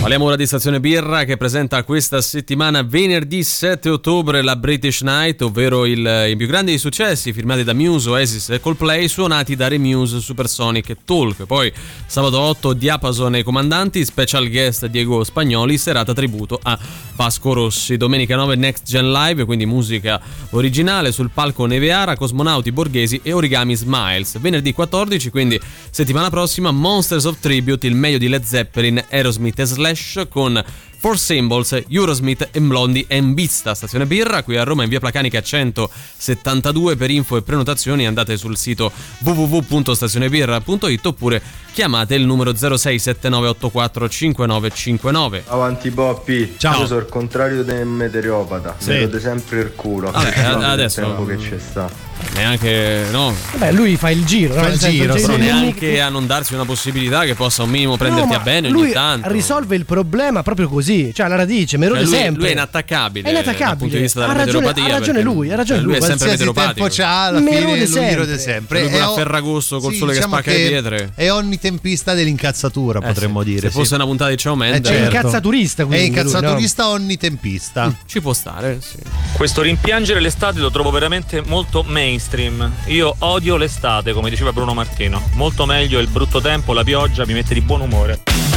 Parliamo 0.00 0.26
ora 0.26 0.36
di 0.36 0.46
Stazione 0.46 0.78
Birra 0.78 1.24
che 1.24 1.36
presenta 1.36 1.82
questa 1.82 2.20
settimana 2.20 2.84
venerdì 2.84 3.42
7 3.42 3.90
ottobre 3.90 4.42
la 4.42 4.54
British 4.54 5.00
Night, 5.00 5.42
ovvero 5.42 5.84
il, 5.84 6.26
i 6.28 6.36
più 6.36 6.46
grandi 6.46 6.78
successi 6.78 7.32
firmati 7.32 7.64
da 7.64 7.74
Muse, 7.74 8.08
Oasis 8.08 8.50
e 8.50 8.60
Coldplay 8.60 9.08
suonati 9.08 9.56
da 9.56 9.66
Remuse, 9.66 10.20
Supersonic 10.20 10.90
e 10.90 10.96
Talk. 11.04 11.46
Poi 11.46 11.70
sabato 12.06 12.38
8 12.38 12.74
Diapason 12.74 13.34
e 13.34 13.42
Comandanti, 13.42 14.04
special 14.04 14.48
guest 14.48 14.86
Diego 14.86 15.24
Spagnoli, 15.24 15.76
serata 15.76 16.14
tributo 16.14 16.60
a 16.62 16.78
Vasco 17.16 17.52
Rossi. 17.52 17.96
Domenica 17.96 18.36
9 18.36 18.54
Next 18.54 18.84
Gen 18.84 19.10
Live, 19.10 19.44
quindi 19.44 19.66
musica 19.66 20.20
originale 20.50 21.10
sul 21.10 21.30
palco 21.34 21.66
Neveara, 21.66 22.16
Cosmonauti 22.16 22.70
Borghesi 22.70 23.20
e 23.24 23.32
Origami 23.32 23.74
Smiles. 23.74 24.38
Venerdì 24.38 24.72
14, 24.72 25.28
quindi 25.30 25.60
settimana 25.90 26.30
prossima 26.30 26.70
Monsters 26.70 27.24
of 27.24 27.40
Tribute, 27.40 27.86
il 27.88 27.96
meglio 27.96 28.18
di 28.18 28.28
Led 28.28 28.44
Zeppelin, 28.44 29.04
Aerosmith 29.10 29.58
e 29.58 29.64
Slash 29.64 29.87
con 30.28 30.62
Four 31.00 31.16
Symbols, 31.16 31.80
Eurosmith 31.88 32.48
e 32.50 32.60
Blondie 32.60 33.06
and 33.08 33.34
Bista, 33.34 33.72
stazione 33.74 34.04
birra, 34.04 34.42
qui 34.42 34.56
a 34.56 34.64
Roma 34.64 34.82
in 34.82 34.88
via 34.88 34.98
Placanica 34.98 35.40
172 35.40 36.96
per 36.96 37.08
info 37.10 37.36
e 37.36 37.42
prenotazioni 37.42 38.04
andate 38.04 38.36
sul 38.36 38.56
sito 38.56 38.90
www.stazionebirra.it 39.20 41.06
oppure 41.06 41.40
chiamate 41.72 42.16
il 42.16 42.24
numero 42.26 42.50
0679845959. 42.52 45.42
Avanti 45.46 45.90
Boppi, 45.90 46.54
Ciao. 46.58 46.80
io 46.80 46.86
sono 46.86 46.98
il 47.00 47.06
contrario 47.06 47.62
del 47.62 47.86
meteoropata, 47.86 48.74
Sì. 48.78 48.90
mi 48.90 48.98
vede 48.98 49.20
sempre 49.20 49.60
il 49.60 49.72
culo. 49.76 50.10
Vabbè, 50.10 50.32
Guardate 50.32 50.58
il 50.58 50.64
adesso- 50.64 51.00
tempo 51.00 51.24
che 51.26 51.36
c'è 51.36 51.58
sta. 51.58 52.07
Neanche 52.34 53.06
no, 53.10 53.34
Vabbè, 53.52 53.72
lui 53.72 53.96
fa 53.96 54.10
il 54.10 54.24
giro, 54.24 54.54
no? 54.54 54.60
Fa 54.60 54.66
il 54.66 54.70
Nel 54.72 54.78
senso, 54.80 54.96
giro, 54.96 55.12
cioè, 55.14 55.20
però 55.22 55.36
non- 55.36 55.46
neanche 55.46 56.00
a 56.00 56.08
non 56.08 56.26
darsi 56.26 56.54
una 56.54 56.64
possibilità 56.64 57.24
che 57.24 57.34
possa 57.34 57.62
un 57.64 57.70
minimo 57.70 57.96
prenderti 57.96 58.28
No, 58.30 58.36
a 58.36 58.40
bene 58.40 58.68
lui 58.68 58.82
ogni 58.84 58.92
tanto. 58.92 59.28
risolve 59.30 59.74
il 59.76 59.84
problema 59.84 60.42
proprio 60.42 60.68
così, 60.68 61.12
cioè 61.14 61.26
alla 61.26 61.36
radice, 61.36 61.76
me 61.78 61.88
lo 61.88 61.94
Cioè, 61.94 62.04
lui, 62.04 62.12
sempre. 62.12 62.40
lui 62.42 62.48
è 62.48 62.52
inattaccabile 62.52 63.26
È 63.26 63.30
inattaccabile. 63.30 63.66
dal 63.68 63.76
punto 63.78 63.94
di 63.96 64.00
vista 64.02 64.20
della 64.20 64.32
Ha 64.32 64.36
ragione- 64.36 64.66
meteoropatia, 64.66 64.94
ha 64.94 64.98
ragione 64.98 65.22
lui, 65.22 65.50
ha 65.50 65.56
ragione 65.56 65.78
cioè, 65.80 65.88
lui 65.88 65.96
lui, 65.98 66.02
è 66.04 66.06
sempre 66.06 66.28
meteoropatico. 66.30 66.74
tempo 66.74 66.94
c'ha, 66.94 67.22
alla 67.24 67.40
Me 67.40 67.50
fine 67.50 67.60
rode 67.64 67.76
lui 67.78 67.86
sempre. 67.86 68.14
rode 68.14 68.38
sempre. 68.38 68.82
Lui 68.82 68.92
È 68.92 68.98
a 68.98 69.12
Ferragosto 69.14 69.78
col 69.80 69.92
sì, 69.92 69.98
sole 69.98 70.12
che 70.12 70.18
diciamo 70.18 70.34
spacca 70.36 70.50
le 70.56 70.66
pietre. 70.68 71.12
È 71.14 71.30
onnitempista 71.32 72.14
dell'incazzatura, 72.14 72.98
Eh, 73.00 73.06
potremmo 73.06 73.42
sì. 73.42 73.48
dire. 73.48 73.60
Se 73.62 73.70
fosse 73.70 73.94
una 73.96 74.04
puntata 74.04 74.30
di 74.30 74.36
Ciao 74.36 74.54
Eh, 74.54 74.56
Mendes, 74.56 74.90
È 74.90 74.94
certo. 74.94 75.16
incazzaturista 75.16 75.82
È 75.82 75.86
quindi. 75.86 76.10
no? 76.10 76.16
incazzaturista 76.20 76.88
onnitempista. 76.88 77.94
ci 78.06 78.20
può 78.20 78.32
stare, 78.32 78.78
sì. 78.80 78.96
Questo 79.32 79.62
rimpiangere 79.62 80.20
l'estate 80.20 80.58
lo 80.60 80.70
trovo 80.70 80.90
veramente 80.90 81.42
molto 81.44 81.82
mainstream. 82.08 82.72
Io 82.86 83.14
odio 83.18 83.56
l'estate, 83.56 84.12
come 84.12 84.30
diceva 84.30 84.52
Bruno 84.52 84.72
Martino. 84.72 85.22
Molto 85.34 85.66
meglio 85.66 85.98
il 85.98 86.08
brutto 86.08 86.40
tempo, 86.40 86.72
la 86.72 86.82
pioggia 86.82 87.26
mi 87.26 87.34
mette 87.34 87.52
di 87.52 87.60
buon 87.60 87.82
umore. 87.82 88.47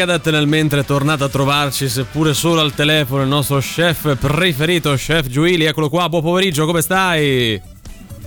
Megadeth 0.00 0.30
nel 0.30 0.46
mentre 0.46 0.80
è 0.80 0.84
tornato 0.86 1.24
a 1.24 1.28
trovarci, 1.28 1.86
seppure 1.86 2.32
solo 2.32 2.62
al 2.62 2.72
telefono, 2.72 3.20
il 3.20 3.28
nostro 3.28 3.58
chef 3.58 4.16
preferito, 4.16 4.94
chef 4.94 5.26
Giuili. 5.26 5.64
Eccolo 5.64 5.90
qua, 5.90 6.08
buon 6.08 6.22
pomeriggio, 6.22 6.64
come 6.64 6.80
stai? 6.80 7.60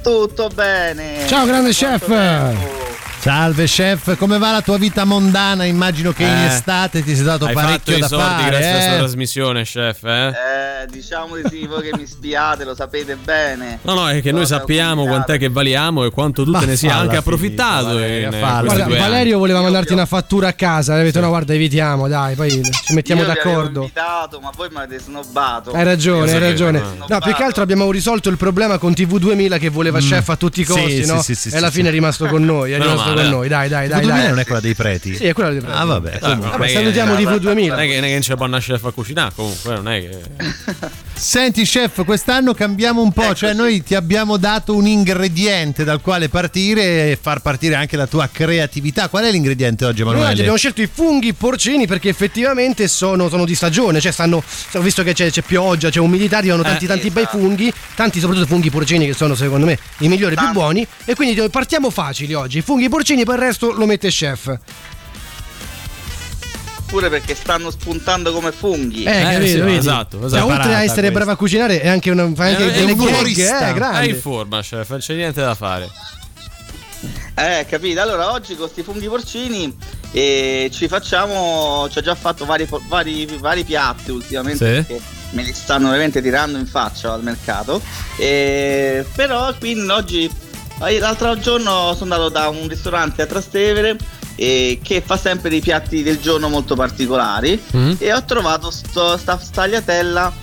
Tutto 0.03 0.49
bene. 0.53 1.25
Ciao 1.25 1.47
grande 1.47 1.73
Quanto 1.73 2.05
chef. 2.05 2.07
tempo. 2.07 2.92
Salve 3.23 3.63
chef, 3.67 4.17
come 4.17 4.37
va 4.37 4.51
la 4.51 4.61
tua 4.61 4.77
vita 4.77 5.05
mondana? 5.05 5.63
Immagino 5.63 6.11
che 6.11 6.23
in 6.23 6.29
Eh. 6.29 6.47
estate 6.47 7.01
ti 7.01 7.15
sei 7.15 7.23
dato 7.23 7.45
Hai 7.45 7.53
fatto 7.53 7.65
parecchio 7.67 7.95
i 7.95 7.99
da 8.01 8.07
sordi 8.09 8.25
fare. 8.25 8.49
grazie 8.49 8.67
a 8.67 8.71
questa 8.73 8.93
eh? 8.93 8.97
trasmissione, 8.97 9.63
chef, 9.63 10.03
eh? 10.03 10.27
Eh, 10.27 10.87
diciamo 10.91 11.35
di 11.37 11.43
sì, 11.49 11.65
voi 11.65 11.83
che 11.89 11.97
mi 11.97 12.05
spiate, 12.05 12.65
lo 12.65 12.75
sapete 12.75 13.15
bene. 13.15 13.79
No, 13.83 13.93
no, 13.93 14.09
è 14.09 14.21
che 14.21 14.31
noi 14.31 14.41
Cosa 14.41 14.57
sappiamo 14.57 15.03
combinate. 15.03 15.23
quant'è 15.23 15.37
che 15.37 15.49
valiamo 15.49 16.03
e 16.03 16.11
quanto 16.11 16.43
tu 16.43 16.51
Ma 16.51 16.59
te 16.59 16.65
ne 16.65 16.75
sia 16.75 16.97
anche 16.97 17.15
approfittato 17.15 17.85
Valeria, 17.85 18.27
in 18.27 18.33
eh, 18.33 18.39
Guarda. 18.39 18.87
Valerio 18.87 19.37
voleva 19.37 19.59
Io 19.59 19.63
mandarti 19.63 19.93
una 19.93 20.05
fattura 20.05 20.49
a 20.49 20.53
casa, 20.53 20.95
hai 20.95 21.03
detto 21.03 21.21
no 21.21 21.29
guarda 21.29 21.53
evitiamo, 21.53 22.09
dai, 22.09 22.35
poi 22.35 22.49
ci 22.83 22.93
mettiamo 22.93 23.21
Io 23.21 23.27
d'accordo. 23.27 23.79
invitato, 23.83 24.41
ma 24.41 24.49
voi 24.53 24.67
mi 24.69 24.77
avete 24.79 24.99
snobbato. 25.01 25.71
Hai 25.71 25.85
ragione, 25.85 26.27
Io 26.29 26.33
hai 26.33 26.39
ragione. 26.41 26.83
no. 27.07 27.19
Più 27.21 27.33
che 27.33 27.43
altro 27.43 27.63
abbiamo 27.63 27.89
risolto 27.89 28.27
il 28.27 28.35
problema 28.35 28.77
con 28.77 28.91
TV2000 28.91 29.59
che 29.59 29.69
voleva 29.69 29.99
chef 29.99 30.27
a 30.27 30.35
tutti 30.35 30.59
i 30.59 30.65
Sì, 30.65 30.71
costi, 30.73 31.03
sì, 31.05 31.09
no? 31.09 31.21
sì, 31.21 31.35
sì, 31.35 31.47
e 31.53 31.55
alla 31.57 31.67
sì, 31.67 31.75
fine 31.75 31.85
sì. 31.85 31.91
è 31.91 31.93
rimasto 31.95 32.25
con 32.25 32.43
noi, 32.43 32.73
è 32.73 32.77
rimasto 32.81 33.12
con 33.13 33.25
eh. 33.25 33.29
noi. 33.29 33.47
Dai, 33.47 33.69
dai, 33.69 33.87
dai, 33.87 34.03
TV2000 34.03 34.07
dai. 34.07 34.27
non 34.29 34.39
è 34.39 34.43
quella 34.43 34.59
dei 34.59 34.73
preti. 34.75 35.15
Sì, 35.15 35.25
è 35.25 35.33
quella 35.33 35.51
di 35.51 35.59
preti. 35.59 35.77
Ah, 35.77 35.85
vabbè. 35.85 36.15
Eh, 36.15 36.19
comunque. 36.19 36.49
Vabbè, 36.49 36.57
non 36.57 36.63
è 36.63 36.67
che- 36.67 36.73
salutiamo 36.73 37.13
TV2000. 37.15 37.67
Non 37.67 37.79
è 37.79 37.87
che, 37.87 37.95
non 37.95 38.03
è 38.03 38.07
che 38.07 38.11
non 38.11 38.19
c'è 38.19 38.35
panna 38.35 38.59
chef 38.59 38.83
a 38.83 38.91
cucinare, 38.91 39.31
comunque, 39.35 39.75
non 39.75 39.89
è 39.89 39.99
che. 40.01 41.01
Senti 41.15 41.63
chef, 41.63 42.03
quest'anno 42.03 42.53
cambiamo 42.53 43.01
un 43.01 43.11
po', 43.13 43.21
Eccoci. 43.23 43.45
cioè 43.45 43.53
noi 43.53 43.81
ti 43.81 43.95
abbiamo 43.95 44.35
dato 44.37 44.75
un 44.75 44.85
ingrediente 44.85 45.83
dal 45.85 46.01
quale 46.01 46.27
partire 46.27 47.11
e 47.11 47.17
far 47.19 47.39
partire 47.39 47.75
anche 47.75 47.95
la 47.95 48.07
tua 48.07 48.27
creatività. 48.31 49.07
Qual 49.07 49.23
è 49.23 49.31
l'ingrediente 49.31 49.85
oggi, 49.85 49.99
Noi 50.01 50.09
Emanuele? 50.09 50.31
oggi 50.31 50.39
abbiamo 50.41 50.57
scelto 50.57 50.81
i 50.81 50.89
funghi 50.91 51.33
porcini 51.33 51.87
perché 51.87 52.09
effettivamente 52.09 52.87
sono, 52.89 53.29
sono 53.29 53.45
di 53.45 53.55
stagione, 53.55 54.01
cioè 54.01 54.11
stanno, 54.11 54.43
ho 54.73 54.81
visto 54.81 55.01
che 55.03 55.13
c'è, 55.13 55.29
c'è 55.31 55.41
pioggia, 55.43 55.89
c'è 55.89 55.99
umidità, 55.99 56.37
arrivano 56.37 56.61
tanti 56.63 56.85
Eh, 56.85 56.87
tanti 56.89 57.09
bei 57.09 57.23
esatto. 57.23 57.37
funghi, 57.37 57.73
tanti 57.95 58.19
soprattutto 58.19 58.47
funghi 58.47 58.69
porcini 58.69 59.05
che 59.05 59.13
sono 59.13 59.33
secondo 59.35 59.65
me 59.65 59.77
i 59.99 60.09
migliori, 60.09 60.33
più 60.35 60.43
Tanti. 60.43 60.57
buoni 60.59 60.87
e 61.05 61.15
quindi 61.15 61.41
partiamo 61.49 61.89
facili 61.89 62.33
oggi, 62.33 62.61
funghi 62.61 62.89
porcini, 62.89 63.23
poi 63.23 63.35
il 63.35 63.41
resto 63.41 63.71
lo 63.71 63.85
mette 63.85 64.09
chef. 64.09 64.57
Pure 66.93 67.09
perché 67.09 67.33
stanno 67.33 67.71
spuntando 67.71 68.31
come 68.31 68.51
funghi. 68.51 69.03
Eh, 69.03 69.17
Eh, 69.19 69.23
capito, 69.23 69.47
sì, 69.47 69.59
vedi? 69.61 69.77
esatto, 69.77 70.17
Cioè, 70.19 70.25
esatto. 70.27 70.45
oltre 70.45 70.75
a 70.75 70.83
essere 70.83 70.93
questa. 70.93 71.11
brava 71.11 71.31
a 71.31 71.35
cucinare 71.35 71.81
è 71.81 71.87
anche, 71.87 72.11
una, 72.11 72.29
fa 72.35 72.43
anche 72.45 72.65
È- 72.65 72.69
è 72.69 72.71
delle 72.71 72.91
un 72.91 72.97
gag, 72.99 73.07
humorista. 73.07 73.41
eh, 73.61 73.65
È 73.65 73.67
in 73.69 73.73
grande. 73.73 74.13
forma, 74.13 74.61
chef, 74.61 74.89
non 74.91 74.99
c'è 74.99 75.15
niente 75.15 75.41
da 75.41 75.55
fare. 75.55 75.89
Eh, 77.35 77.65
capito? 77.67 77.99
Allora 77.99 78.31
oggi 78.31 78.49
con 78.55 78.65
questi 78.69 78.83
funghi 78.83 79.07
porcini 79.07 79.75
eh, 80.11 80.69
ci 80.71 80.87
facciamo. 80.87 81.87
Ci 81.89 81.97
ho 81.97 82.01
già 82.01 82.13
fatto 82.13 82.45
vari, 82.45 82.67
vari, 82.87 83.25
vari 83.39 83.63
piatti 83.63 84.11
ultimamente 84.11 84.57
Sì. 84.65 84.83
perché 84.85 85.01
me 85.31 85.41
li 85.41 85.51
stanno 85.51 85.87
veramente 85.87 86.21
tirando 86.21 86.59
in 86.59 86.67
faccia 86.67 87.11
al 87.11 87.23
mercato. 87.23 87.81
Eh, 88.17 89.03
però 89.15 89.51
quindi 89.57 89.89
oggi. 89.89 90.29
eh, 90.85 90.99
L'altro 90.99 91.39
giorno 91.39 91.95
sono 91.97 92.13
andato 92.13 92.29
da 92.29 92.49
un 92.49 92.67
ristorante 92.67 93.23
a 93.23 93.25
Trastevere 93.25 93.97
eh, 94.35 94.79
che 94.83 95.01
fa 95.05 95.17
sempre 95.17 95.49
dei 95.49 95.61
piatti 95.61 96.01
del 96.03 96.19
giorno 96.19 96.49
molto 96.49 96.75
particolari 96.75 97.61
Mm. 97.75 97.93
e 97.99 98.13
ho 98.13 98.23
trovato 98.25 98.71
sto, 98.71 99.17
sta 99.17 99.37
stagliatella 99.39 100.33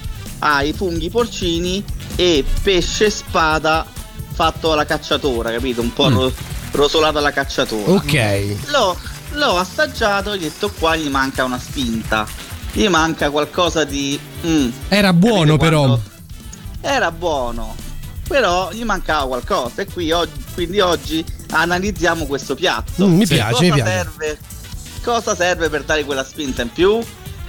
ai 0.40 0.72
funghi 0.72 1.10
porcini 1.10 1.84
e 2.16 2.44
pesce 2.62 3.10
spada 3.10 3.84
fatto 4.32 4.72
alla 4.72 4.86
cacciatora, 4.86 5.50
capito? 5.50 5.80
Un 5.80 5.92
po' 5.92 6.08
Mm. 6.08 6.14
ro- 6.14 6.32
rosolato 6.72 7.18
alla 7.18 7.32
cacciatora. 7.32 7.92
Ok. 7.92 8.56
L'ho, 8.70 8.96
l'ho 9.32 9.56
assaggiato 9.58 10.32
e 10.32 10.36
ho 10.36 10.38
detto 10.38 10.70
qua 10.78 10.96
gli 10.96 11.08
manca 11.08 11.44
una 11.44 11.58
spinta. 11.58 12.26
Gli 12.72 12.86
manca 12.88 13.30
qualcosa 13.30 13.82
di... 13.84 14.18
mm, 14.46 14.68
Era 14.88 15.12
buono 15.12 15.56
però. 15.56 15.98
Era 16.80 17.10
buono, 17.10 17.74
però 18.30 18.70
gli 18.70 18.84
mancava 18.84 19.26
qualcosa 19.26 19.82
e 19.82 19.86
qui 19.86 20.12
oggi, 20.12 20.40
quindi 20.54 20.78
oggi 20.78 21.24
analizziamo 21.50 22.26
questo 22.26 22.54
piatto. 22.54 23.04
Mm, 23.08 23.16
mi 23.16 23.26
piace, 23.26 23.50
cosa 23.50 23.62
mi 23.64 23.72
piace. 23.72 23.90
serve? 23.90 24.38
Cosa 25.02 25.34
serve 25.34 25.68
per 25.68 25.82
dare 25.82 26.04
quella 26.04 26.22
spinta 26.24 26.62
in 26.62 26.70
più? 26.70 27.00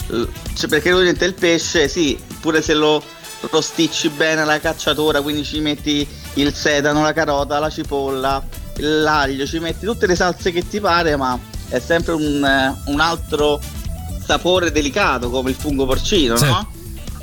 Cioè, 0.07 0.67
perché 0.67 0.91
ovviamente 0.91 1.25
il 1.25 1.35
pesce, 1.35 1.87
sì, 1.87 2.19
pure 2.39 2.63
se 2.63 2.73
lo 2.73 3.01
rosticci 3.41 4.09
bene 4.09 4.41
alla 4.41 4.59
cacciatora, 4.59 5.21
quindi 5.21 5.43
ci 5.43 5.59
metti 5.59 6.07
il 6.33 6.51
sedano, 6.51 7.03
la 7.03 7.13
carota, 7.13 7.59
la 7.59 7.69
cipolla, 7.69 8.43
l'aglio, 8.77 9.45
ci 9.45 9.59
metti 9.59 9.85
tutte 9.85 10.07
le 10.07 10.15
salse 10.15 10.51
che 10.51 10.67
ti 10.67 10.79
pare, 10.79 11.15
ma 11.15 11.37
è 11.69 11.79
sempre 11.79 12.13
un, 12.13 12.75
un 12.85 12.99
altro 12.99 13.61
sapore 14.25 14.71
delicato 14.71 15.29
come 15.29 15.51
il 15.51 15.55
fungo 15.55 15.85
porcino, 15.85 16.35
Sì. 16.37 16.45
no? 16.45 16.71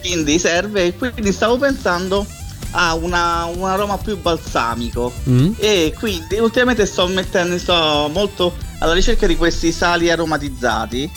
Quindi 0.00 0.38
serve, 0.38 0.84
e 0.84 0.96
quindi 0.96 1.32
stavo 1.32 1.56
pensando 1.58 2.24
a 2.72 2.94
una- 2.94 3.44
un 3.46 3.64
aroma 3.68 3.98
più 3.98 4.18
balsamico. 4.20 5.12
Mm. 5.28 5.52
E 5.59 5.94
quindi 5.98 6.37
ultimamente 6.38 6.87
sto 6.87 7.07
mettendo, 7.07 7.59
sto 7.59 8.11
molto 8.12 8.54
alla 8.81 8.92
ricerca 8.92 9.26
di 9.26 9.37
questi 9.37 9.72
sali 9.72 10.11
aromatizzati 10.11 11.11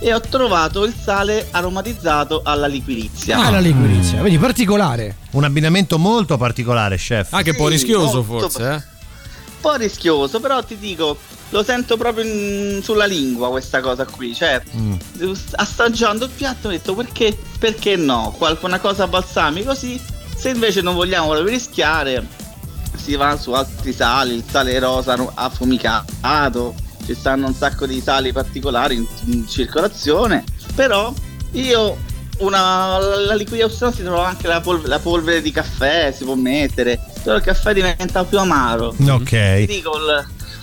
e 0.00 0.14
ho 0.14 0.20
trovato 0.20 0.84
il 0.84 0.94
sale 1.02 1.48
aromatizzato 1.50 2.42
alla 2.44 2.66
liquirizia. 2.66 3.38
Ah, 3.38 3.50
la 3.50 3.58
liquirizia, 3.60 4.22
vedi, 4.22 4.38
particolare. 4.38 5.16
Un 5.32 5.44
abbinamento 5.44 5.98
molto 5.98 6.36
particolare, 6.36 6.96
chef. 6.96 7.32
Anche 7.32 7.50
un 7.50 7.56
po' 7.56 7.66
Sì, 7.66 7.72
rischioso, 7.72 8.22
forse, 8.22 8.62
eh? 8.62 8.74
Un 8.74 9.60
po' 9.60 9.74
rischioso, 9.74 10.38
però 10.38 10.62
ti 10.62 10.78
dico, 10.78 11.18
lo 11.50 11.64
sento 11.64 11.96
proprio 11.96 12.24
in- 12.24 12.80
sulla 12.84 13.06
lingua 13.06 13.48
questa 13.50 13.80
cosa 13.80 14.04
qui. 14.04 14.32
Cioè, 14.34 14.62
Mm. 14.76 14.92
assaggiando 15.52 16.26
il 16.26 16.30
piatto 16.30 16.68
ho 16.68 16.70
detto 16.70 16.94
perché, 16.94 17.36
perché 17.58 17.96
no? 17.96 18.32
Qualche 18.38 18.64
una 18.66 18.78
cosa 18.78 19.08
balsamica 19.08 19.70
così. 19.70 20.00
Se 20.38 20.50
invece 20.50 20.82
non 20.82 20.94
vogliamo 20.94 21.34
rischiare, 21.40 22.24
si 22.94 23.16
va 23.16 23.36
su 23.36 23.52
altri 23.52 23.92
sali, 23.92 24.36
il 24.36 24.44
sale 24.48 24.78
rosa 24.78 25.16
affumicato, 25.34 26.74
ci 27.04 27.14
stanno 27.14 27.48
un 27.48 27.54
sacco 27.54 27.86
di 27.86 28.00
sali 28.00 28.32
particolari 28.32 28.94
in, 28.94 29.06
in 29.26 29.48
circolazione. 29.48 30.44
Però 30.74 31.12
io 31.52 31.96
una, 32.38 32.98
la, 32.98 33.16
la 33.16 33.34
liquidazione 33.34 33.92
si 33.92 34.02
trova 34.02 34.28
anche 34.28 34.46
la, 34.46 34.60
polv- 34.60 34.86
la 34.86 35.00
polvere 35.00 35.42
di 35.42 35.50
caffè, 35.50 36.12
si 36.14 36.24
può 36.24 36.34
mettere, 36.34 37.00
però 37.22 37.36
il 37.36 37.42
caffè 37.42 37.72
diventa 37.72 38.24
più 38.24 38.38
amaro. 38.38 38.94
Ok. 39.08 39.64
dico, 39.64 39.92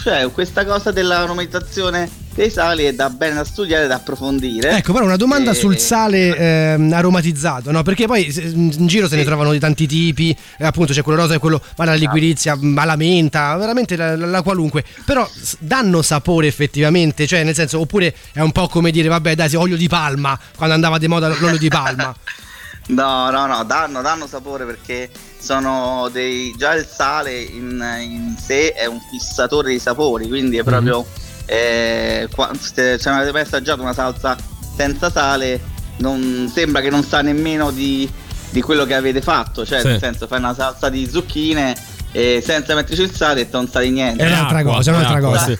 cioè 0.01 0.31
questa 0.31 0.63
cosa 0.65 0.91
dell'aromatizzazione 0.91 2.09
dei 2.35 2.51
sali 2.51 2.83
è 2.83 2.93
da 2.93 3.09
bene 3.09 3.35
da 3.35 3.43
studiare, 3.45 3.87
da 3.87 3.95
approfondire. 3.95 4.71
Ecco, 4.77 4.91
però 4.91 5.05
una 5.05 5.15
domanda 5.15 5.51
E- 5.51 5.53
sul 5.55 5.77
sale 5.77 6.35
ehm, 6.37 6.91
aromatizzato, 6.93 7.71
no? 7.71 7.81
Perché 7.81 8.07
poi 8.07 8.25
in 8.53 8.87
giro 8.87 9.07
se 9.07 9.15
ne 9.15 9.21
Sì. 9.21 9.27
trovano 9.27 9.51
di 9.53 9.59
tanti 9.59 9.87
tipi, 9.87 10.35
eh, 10.57 10.65
appunto 10.65 10.91
c'è 10.91 11.01
quello 11.01 11.19
rosa 11.21 11.33
e 11.35 11.39
quello, 11.39 11.61
ma 11.77 11.85
la 11.85 11.93
liquirizia, 11.93 12.57
ma 12.59 12.83
la 12.83 12.97
menta, 12.97 13.55
veramente 13.55 13.95
la, 13.95 14.15
la- 14.17 14.25
la 14.25 14.41
qualunque. 14.41 14.83
Però 15.05 15.27
danno 15.59 16.01
sapore 16.01 16.47
effettivamente, 16.47 17.25
cioè 17.25 17.43
nel 17.43 17.55
senso, 17.55 17.79
oppure 17.79 18.13
è 18.33 18.41
un 18.41 18.51
po' 18.51 18.67
come 18.67 18.91
dire, 18.91 19.07
vabbè 19.07 19.33
dai, 19.35 19.55
olio 19.55 19.77
di 19.77 19.87
palma, 19.87 20.37
quando 20.57 20.75
andava 20.75 20.97
di 20.97 21.07
moda 21.07 21.29
l'olio 21.29 21.57
di 21.57 21.69
palma. 21.69 22.13
No, 22.87 23.31
no, 23.31 23.47
no, 23.47 23.63
danno, 23.63 24.03
danno 24.03 24.27
sapore 24.27 24.63
perché 24.63 25.09
sono 25.39 26.07
dei. 26.11 26.53
già 26.55 26.75
il 26.75 26.85
sale 26.85 27.35
in, 27.41 27.83
in 27.99 28.35
sé 28.39 28.73
è 28.73 28.85
un 28.85 28.99
fissatore 29.09 29.71
di 29.71 29.79
sapori, 29.79 30.27
quindi 30.27 30.57
è 30.57 30.59
Mhm. 30.59 30.65
proprio. 30.67 31.03
Eh, 31.45 32.27
se, 32.59 32.99
non 33.05 33.15
avete 33.15 33.31
mai 33.31 33.41
assaggiato 33.41 33.81
una 33.81 33.93
salsa 33.93 34.35
senza 34.75 35.09
sale, 35.09 35.59
non, 35.97 36.51
sembra 36.53 36.81
che 36.81 36.89
non 36.89 37.03
sa 37.03 37.21
nemmeno 37.21 37.71
di, 37.71 38.09
di 38.49 38.61
quello 38.61 38.85
che 38.85 38.93
avete 38.93 39.21
fatto. 39.21 39.65
Cioè, 39.65 39.79
Sì. 39.81 39.87
nel 39.87 39.99
senso, 39.99 40.27
fai 40.27 40.39
una 40.39 40.53
salsa 40.53 40.89
di 40.89 41.07
zucchine 41.09 41.75
e 42.11 42.41
senza 42.45 42.75
metterci 42.75 43.01
il 43.01 43.13
sale 43.13 43.41
e 43.41 43.47
non 43.51 43.69
sa 43.69 43.79
di 43.79 43.89
niente. 43.89 44.23
È 44.23 44.27
un'altra 44.27 44.63
cosa, 44.63 44.91
è 44.91 44.95
un'altra 44.95 45.19
cosa. 45.19 45.57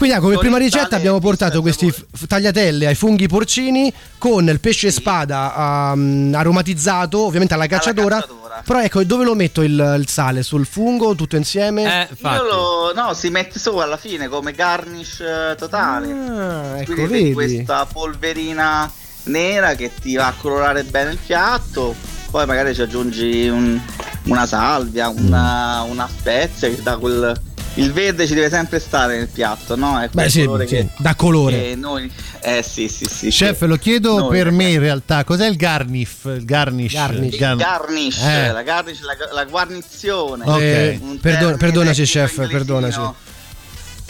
Sì. 0.00 0.08
Quindi 0.08 0.16
ah, 0.16 0.20
come 0.20 0.38
prima 0.38 0.56
ricetta 0.58 0.96
abbiamo 0.96 1.18
portato 1.18 1.60
questi 1.60 1.90
f- 1.90 2.26
tagliatelle 2.26 2.86
ai 2.86 2.94
funghi 2.94 3.28
porcini 3.28 3.92
con 4.18 4.48
il 4.48 4.58
pesce 4.60 4.90
spada 4.90 5.92
um, 5.94 6.32
aromatizzato, 6.34 7.24
ovviamente 7.24 7.54
alla 7.54 7.66
cacciatora. 7.66 8.16
cacciatora. 8.16 8.62
Però 8.64 8.80
ecco, 8.80 9.04
dove 9.04 9.24
lo 9.24 9.34
metto 9.34 9.62
il, 9.62 9.96
il 9.98 10.08
sale? 10.08 10.42
Sul 10.42 10.66
fungo, 10.66 11.14
tutto 11.14 11.36
insieme? 11.36 12.08
Eh, 12.10 12.16
lo, 12.20 12.92
no, 12.94 13.14
si 13.14 13.28
mette 13.30 13.58
su 13.58 13.76
alla 13.76 13.96
fine 13.96 14.28
come 14.28 14.52
garnish 14.52 15.20
eh, 15.20 15.54
totale. 15.56 16.10
Ah, 16.12 16.78
ecco, 16.80 16.92
Quindi 16.94 17.12
vedi 17.12 17.32
questa 17.32 17.86
polverina 17.86 18.90
nera 19.24 19.74
che 19.74 19.92
ti 20.00 20.16
va 20.16 20.26
a 20.28 20.34
colorare 20.36 20.82
bene 20.84 21.12
il 21.12 21.18
piatto. 21.24 21.94
Poi 22.30 22.46
magari 22.46 22.74
ci 22.74 22.82
aggiungi 22.82 23.48
un- 23.48 23.80
una 24.24 24.46
salvia, 24.46 25.08
una, 25.08 25.82
una 25.82 26.08
spezia 26.08 26.68
che 26.68 26.82
dà 26.82 26.96
quel. 26.96 27.40
Il 27.74 27.92
verde 27.92 28.26
ci 28.26 28.34
deve 28.34 28.50
sempre 28.50 28.80
stare 28.80 29.16
nel 29.16 29.28
piatto, 29.28 29.76
no? 29.76 29.98
È 30.00 30.08
Beh, 30.10 30.28
sì, 30.28 30.44
colore 30.44 30.66
sì, 30.66 30.74
che, 30.74 30.88
dà 30.98 31.14
colore. 31.14 31.60
che 31.60 31.74
noi. 31.76 32.10
Eh 32.40 32.62
sì, 32.62 32.88
sì, 32.88 33.04
sì. 33.04 33.28
Chef, 33.28 33.60
lo 33.62 33.76
chiedo 33.76 34.18
Noi, 34.18 34.30
per 34.30 34.46
me 34.46 34.56
ragazzi. 34.56 34.72
in 34.74 34.80
realtà, 34.80 35.24
cos'è 35.24 35.46
il 35.46 35.56
garnish? 35.56 36.16
Il 36.24 36.44
garnish. 36.44 36.92
Garnish. 36.92 37.32
il 37.32 37.38
gar- 37.38 37.52
Il 37.52 37.58
garnish, 37.58 38.22
Eh. 38.22 38.52
la 38.52 38.62
garnish, 38.62 39.00
la, 39.02 39.16
la 39.32 39.44
guarnizione. 39.44 40.44
Ok. 40.46 40.60
Eh, 40.60 41.00
termine 41.22 41.56
perdonaci, 41.56 42.02
chef, 42.04 42.48
perdonaci. 42.48 43.00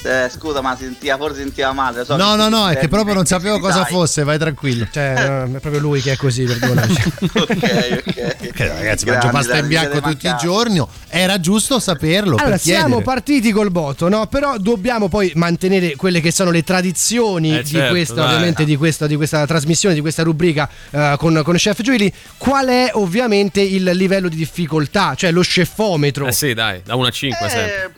Eh, 0.02 0.30
scusa, 0.34 0.62
ma 0.62 0.74
sentiva, 0.78 1.16
forse 1.18 1.40
sentiva 1.42 1.72
male. 1.72 2.04
so 2.06 2.16
No, 2.16 2.34
no, 2.34 2.48
no, 2.48 2.68
è 2.68 2.76
che 2.78 2.88
proprio 2.88 3.12
non 3.14 3.24
perché 3.24 3.38
sapevo 3.38 3.58
cosa 3.60 3.82
sai. 3.82 3.92
fosse, 3.92 4.24
vai 4.24 4.38
tranquillo. 4.38 4.86
Cioè, 4.90 5.44
no, 5.46 5.56
è 5.56 5.60
proprio 5.60 5.78
lui 5.80 6.00
che 6.00 6.12
è 6.12 6.16
così, 6.16 6.44
perdonaci. 6.44 7.12
ok, 7.34 8.02
ok. 8.06 8.50
Che 8.52 8.68
ragazzi, 8.68 9.04
Grandi, 9.04 9.26
mangio 9.26 9.30
pasta 9.30 9.52
dai, 9.52 9.60
in 9.60 9.68
bianco 9.68 10.00
tutti 10.00 10.26
i 10.26 10.34
giorni. 10.40 10.82
Era 11.08 11.38
giusto 11.38 11.78
saperlo. 11.78 12.36
Allora, 12.36 12.50
per 12.50 12.60
siamo 12.60 12.84
chiedere. 12.96 13.02
partiti 13.02 13.52
col 13.52 13.70
botto, 13.70 14.08
no? 14.08 14.26
Però 14.26 14.56
dobbiamo 14.56 15.08
poi 15.08 15.32
mantenere 15.34 15.96
quelle 15.96 16.20
che 16.20 16.32
sono 16.32 16.50
le 16.50 16.62
tradizioni 16.62 17.58
Eh, 17.58 17.62
di 17.62 17.68
certo, 17.70 17.90
questa, 17.90 18.14
dai. 18.14 18.24
ovviamente, 18.26 18.64
di 18.64 18.76
questa, 18.76 19.06
di 19.06 19.16
questa 19.16 19.46
trasmissione, 19.46 19.94
di 19.94 20.00
questa 20.00 20.22
rubrica 20.22 20.68
eh, 20.90 21.14
con, 21.18 21.42
con 21.44 21.54
Chef 21.56 21.82
Giuili. 21.82 22.10
Qual 22.38 22.66
è 22.68 22.90
ovviamente 22.94 23.60
il 23.60 23.84
livello 23.84 24.28
di 24.30 24.36
difficoltà, 24.36 25.14
cioè 25.14 25.30
lo 25.30 25.42
scefometro? 25.42 26.26
Eh 26.26 26.32
sì, 26.32 26.54
dai, 26.54 26.80
da 26.84 26.94
1 26.94 27.06
a 27.06 27.10
5 27.10 27.48
sempre. 27.48 27.92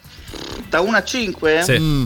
Da 0.68 0.80
1 0.80 0.96
a 0.96 1.02
5? 1.04 1.62
Sì. 1.64 1.78
Mm. 1.78 2.04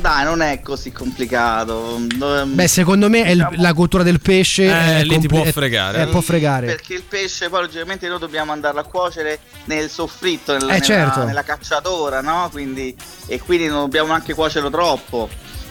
dai, 0.00 0.24
non 0.24 0.42
è 0.42 0.60
così 0.60 0.92
complicato. 0.92 1.98
Dove- 2.16 2.44
Beh, 2.44 2.68
secondo 2.68 3.08
me 3.08 3.22
è 3.24 3.32
diciamo- 3.32 3.56
la 3.62 3.72
cottura 3.72 4.02
del 4.02 4.20
pesce. 4.20 4.64
Eh, 4.64 4.98
è 4.98 5.04
lì 5.04 5.18
ti 5.18 5.26
può 5.26 5.42
è- 5.42 5.52
fregare, 5.52 5.98
eh, 5.98 6.02
eh. 6.02 6.06
può 6.08 6.20
fregare. 6.20 6.66
Perché 6.66 6.94
il 6.94 7.02
pesce 7.02 7.48
poi 7.48 7.62
logicamente 7.62 8.06
noi 8.08 8.18
dobbiamo 8.18 8.52
andarlo 8.52 8.80
a 8.80 8.84
cuocere 8.84 9.38
nel 9.64 9.88
soffritto, 9.88 10.52
nella, 10.52 10.74
Eh, 10.74 10.82
certo. 10.82 11.14
nella, 11.20 11.24
nella 11.28 11.42
cacciatora, 11.44 12.20
no? 12.20 12.48
Quindi, 12.52 12.94
e 13.26 13.40
quindi 13.40 13.68
non 13.68 13.80
dobbiamo 13.80 14.12
anche 14.12 14.34
cuocerlo 14.34 14.68
troppo. 14.70 15.28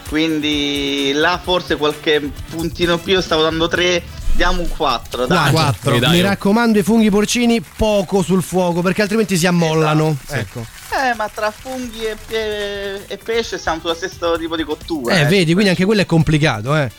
Quindi 0.10 1.12
là 1.14 1.40
forse 1.44 1.76
qualche 1.76 2.32
puntino 2.50 2.98
più, 2.98 3.20
stavo 3.22 3.42
dando 3.44 3.68
3, 3.68 4.02
diamo 4.32 4.62
un 4.62 4.70
4. 4.70 5.26
Dai. 5.28 5.52
Quattro. 5.52 5.94
Sì, 5.94 6.00
dai, 6.00 6.12
Mi 6.12 6.20
oh. 6.22 6.24
raccomando, 6.30 6.80
i 6.80 6.84
funghi 6.84 7.10
porcini 7.10 7.62
poco 7.62 8.24
sul 8.24 8.42
fuoco 8.42 8.82
perché 8.82 9.02
altrimenti 9.04 9.38
si 9.38 9.46
ammollano. 9.46 10.18
Ecco. 10.30 10.66
Eh, 10.90 11.14
ma 11.16 11.30
tra 11.34 11.52
funghi 11.52 12.06
e, 12.06 12.16
e- 12.30 13.02
e 13.08 13.18
pesce 13.18 13.58
siamo 13.58 13.80
sullo 13.82 13.94
stesso 13.94 14.38
tipo 14.38 14.56
di 14.56 14.64
cottura. 14.64 15.16
Eh, 15.16 15.22
eh. 15.22 15.26
vedi, 15.26 15.52
quindi 15.54 15.70
anche 15.70 15.86
quello 15.86 16.02
è 16.02 16.06
complicato, 16.06 16.76
eh. 16.76 16.90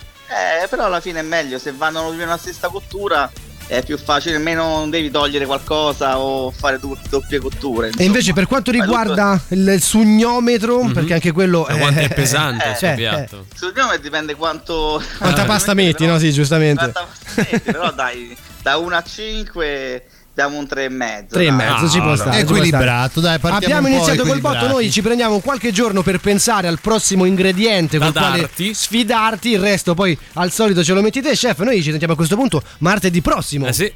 Eh, 0.63 0.69
però 0.69 0.85
alla 0.85 1.01
fine 1.01 1.21
è 1.21 1.23
meglio, 1.23 1.59
se 1.59 1.73
vanno 1.73 2.13
nella 2.13 2.37
stessa 2.37 2.69
cottura 2.69 3.31
è 3.67 3.83
più 3.83 3.99
facile, 3.99 4.37
meno 4.39 4.63
non 4.79 4.91
devi 4.91 5.11
togliere 5.11 5.45
qualcosa 5.47 6.19
o 6.19 6.51
fare 6.51 6.79
du- 6.79 6.97
doppie 7.09 7.39
cotture. 7.39 7.91
E 7.97 8.05
invece 8.05 8.33
per 8.35 8.47
quanto 8.47 8.71
Fai 8.71 8.81
tutto- 8.81 8.91
riguarda 8.99 9.41
il, 9.49 9.67
il 9.69 9.83
sugnometro, 9.83 10.83
Mhm. 10.85 10.93
perché 10.93 11.15
anche 11.15 11.33
quello 11.33 11.67
Ma 11.69 11.77
quanto 11.79 12.01
è 12.01 12.09
pesante 12.13 12.65
eh, 12.67 12.71
il 12.71 12.77
cioè, 12.77 12.95
piatto. 12.95 13.47
Sul 13.55 13.73
nome 13.75 13.99
dipende 14.01 14.35
quanto... 14.37 15.03
Quanta 15.19 15.45
pasta 15.45 15.73
metti, 15.75 16.05
no? 16.07 16.19
Sì, 16.19 16.31
giustamente. 16.33 16.91
Quanta 16.93 17.07
pasta 17.25 17.43
metti, 17.51 17.71
però 17.73 17.91
dai, 17.93 18.37
da 18.63 18.77
1 18.77 18.97
a 18.97 19.03
5 19.03 20.05
diamo 20.39 20.57
un 20.59 20.65
3,5. 20.71 21.27
Tre 21.29 21.43
e 21.43 21.47
dai. 21.47 21.57
mezzo, 21.57 21.85
Ah, 21.85 21.89
ci 21.89 21.99
può 21.99 22.11
no. 22.11 22.17
stare. 22.17 22.39
Equilibrato, 22.39 23.21
dai, 23.21 23.39
stare. 23.39 23.53
partiamo 23.53 23.57
Abbiamo 23.87 23.89
iniziato 23.89 24.29
col 24.29 24.41
botto, 24.41 24.67
noi 24.69 24.91
ci 24.93 25.03
prendiamo 25.03 25.41
qualche 25.41 25.73
giorno 25.73 26.03
per 26.03 26.21
pensare 26.21 26.69
al 26.69 26.79
prossimo 26.81 27.25
ingrediente 27.25 27.99
Da 27.99 28.05
col 28.07 28.15
quale 28.15 28.41
darti. 28.43 28.73
sfidarti, 28.73 29.51
il 29.51 29.59
resto 29.59 29.95
poi 29.95 30.17
al 30.35 30.53
solito 30.53 30.85
ce 30.85 30.93
lo 30.93 31.03
metti 31.03 31.21
te, 31.21 31.33
chef. 31.33 31.59
Noi 31.63 31.83
ci 31.83 31.91
sentiamo 31.91 32.13
a 32.13 32.17
questo 32.17 32.37
punto 32.37 32.63
martedì 32.79 33.21
prossimo. 33.21 33.67
Eh 33.67 33.73
sì. 33.73 33.93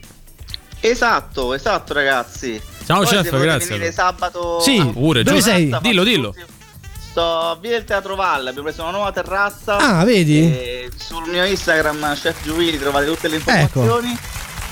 Esatto, 0.81 1.55
esatto 1.55 1.93
ragazzi. 1.95 2.61
Ciao, 2.85 3.03
Poi 3.03 3.07
chef, 3.07 3.39
grazie. 3.41 3.69
venire 3.69 3.93
sabato... 3.93 4.59
Sì, 4.61 4.79
a- 4.79 4.87
Pure, 4.87 5.23
Dove 5.23 5.41
sei? 5.41 5.73
Dillo, 5.81 6.03
dillo. 6.03 6.31
tutti- 6.31 6.45
Sto 7.13 7.23
a 7.51 7.59
via 7.61 7.71
del 7.73 7.85
Teatro 7.85 8.17
Valle, 8.17 8.49
abbiamo 8.49 8.67
preso 8.69 8.83
una 8.83 8.91
nuova 8.91 9.13
terrazza. 9.13 9.77
Ah, 9.77 10.03
vedi? 10.05 10.39
E 10.41 10.91
sul 10.97 11.29
mio 11.31 11.45
Instagram, 11.45 12.15
Chef 12.15 12.43
Giuili, 12.43 12.79
trovate 12.81 13.05
tutte 13.07 13.29
le 13.29 13.41
Ecco. 13.45 14.01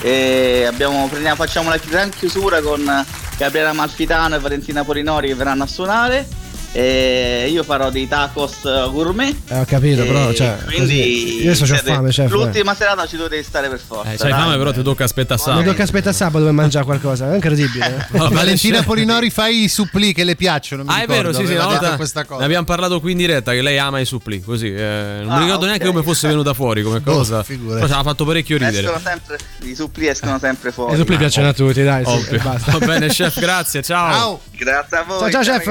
E 0.03 0.65
abbiamo, 0.67 1.07
prendiamo- 1.09 1.37
facciamo 1.37 1.69
la 1.69 1.79
gran 1.85 2.11
chiusura 2.11 2.61
con 2.63 3.05
Gabriela 3.37 3.73
Malfitano 3.73 4.35
e 4.37 4.39
Valentina 4.39 4.85
Polinori 4.85 5.29
che 5.29 5.35
verranno 5.35 5.65
a 5.65 5.67
suonare. 5.67 6.27
E 6.73 7.49
io 7.51 7.65
farò 7.65 7.91
dei 7.91 8.07
tacos 8.07 8.61
gourmet. 8.91 9.35
Eh, 9.49 9.59
ho 9.59 9.65
capito, 9.65 10.05
però, 10.05 10.33
cioè, 10.33 10.57
quindi 10.67 10.79
così- 10.79 11.35
io 11.39 11.43
adesso 11.51 11.61
c'ho 11.65 11.75
siete- 11.75 11.93
fame, 11.95 12.11
chef, 12.11 12.27
eh. 12.31 12.35
L'ultima 12.35 12.75
serata 12.77 13.07
ci 13.09 13.17
dovete 13.17 13.43
stare 13.43 13.69
per 13.69 13.81
forza. 13.85 14.13
Eh, 14.13 14.17
c'hai 14.17 14.31
dai. 14.31 14.41
fame, 14.41 14.57
però 14.57 14.71
ti 14.73 14.83
tocca 14.83 15.03
aspettare 15.05 15.41
Mi 15.41 15.47
sabato. 15.47 15.69
tocca 15.71 15.83
aspettare 15.83 16.15
sabato 16.15 16.45
per 16.45 16.53
mangiare 16.53 16.85
qualcosa, 16.85 17.31
è 17.33 17.35
incredibile. 17.35 18.07
eh. 18.13 18.19
Valentina. 18.29 18.83
Polinori 18.85 19.31
fai 19.31 19.65
i 19.65 19.69
supplì 19.69 20.13
che 20.13 20.23
le 20.23 20.37
piacciono. 20.37 20.85
mi 20.85 20.91
Ah, 20.91 20.99
è 20.99 21.01
ricordo, 21.01 21.23
vero, 21.23 21.33
sì, 21.41 21.47
sì, 21.47 21.55
una 21.55 21.67
volta 21.67 21.97
questa 21.97 22.21
ne 22.21 22.27
cosa. 22.27 22.45
abbiamo 22.45 22.65
parlato 22.65 23.01
qui 23.01 23.13
in 23.13 23.19
diretta 23.19 23.53
che 23.53 23.63
lei 23.63 23.79
ama 23.79 23.99
i 23.99 24.05
suppli, 24.05 24.41
così. 24.41 24.73
eh, 24.73 25.19
non 25.23 25.31
Ah, 25.33 25.39
mi 25.39 25.45
ricordo 25.47 25.67
neanche 25.67 25.85
ok. 25.87 25.91
come 25.91 26.05
fosse 26.05 26.29
venuta 26.29 26.55
fuori 26.55 26.83
come 26.83 27.01
Boh, 27.01 27.13
cosa. 27.15 27.43
figurati. 27.43 27.81
Però 27.81 27.93
ci 27.93 27.99
ha 27.99 28.03
fatto 28.05 28.25
parecchio 28.25 28.57
ridere. 28.59 28.79
Escono 28.79 29.01
sempre, 29.03 29.39
I 29.63 29.75
suppli 29.75 30.07
escono 30.07 30.39
sempre 30.39 30.71
fuori. 30.71 30.95
E 30.95 30.97
suppli 30.97 31.17
piacciono 31.17 31.49
a 31.49 31.53
tutti, 31.53 31.83
dai, 31.83 32.05
sì, 32.05 32.37
basta. 32.39 32.79
Va 32.79 32.87
bene, 32.87 33.09
chef, 33.09 33.41
grazie, 33.41 33.83
ciao. 33.83 34.13
Ciao. 34.13 34.41
Grazie 34.57 34.97
a 34.97 35.03
voi. 35.03 35.31
Ciao, 35.33 35.43
ciao, 35.45 35.59
chef. 35.59 35.65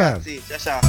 Ciao 0.48 0.58
ciao. 0.60 0.89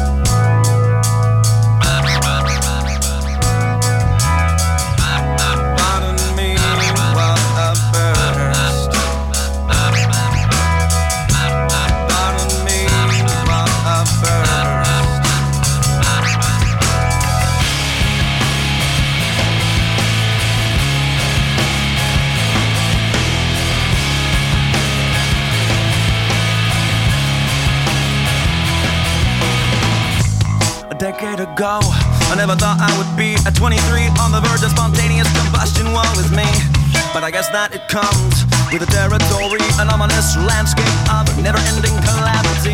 never 32.41 32.57
thought 32.57 32.81
I 32.81 32.89
would 32.97 33.13
be 33.13 33.37
at 33.45 33.53
23 33.53 33.77
on 34.17 34.33
the 34.33 34.41
verge 34.41 34.65
of 34.65 34.73
spontaneous 34.73 35.29
combustion. 35.37 35.93
Woe 35.93 36.01
is 36.17 36.33
me. 36.33 36.49
But 37.13 37.21
I 37.21 37.29
guess 37.29 37.45
that 37.53 37.69
it 37.69 37.85
comes 37.85 38.49
with 38.73 38.81
the 38.81 38.89
territory, 38.89 39.61
an 39.77 39.93
ominous 39.93 40.33
landscape 40.41 40.89
of 41.13 41.29
never 41.37 41.61
ending 41.69 41.93
calamity. 42.01 42.73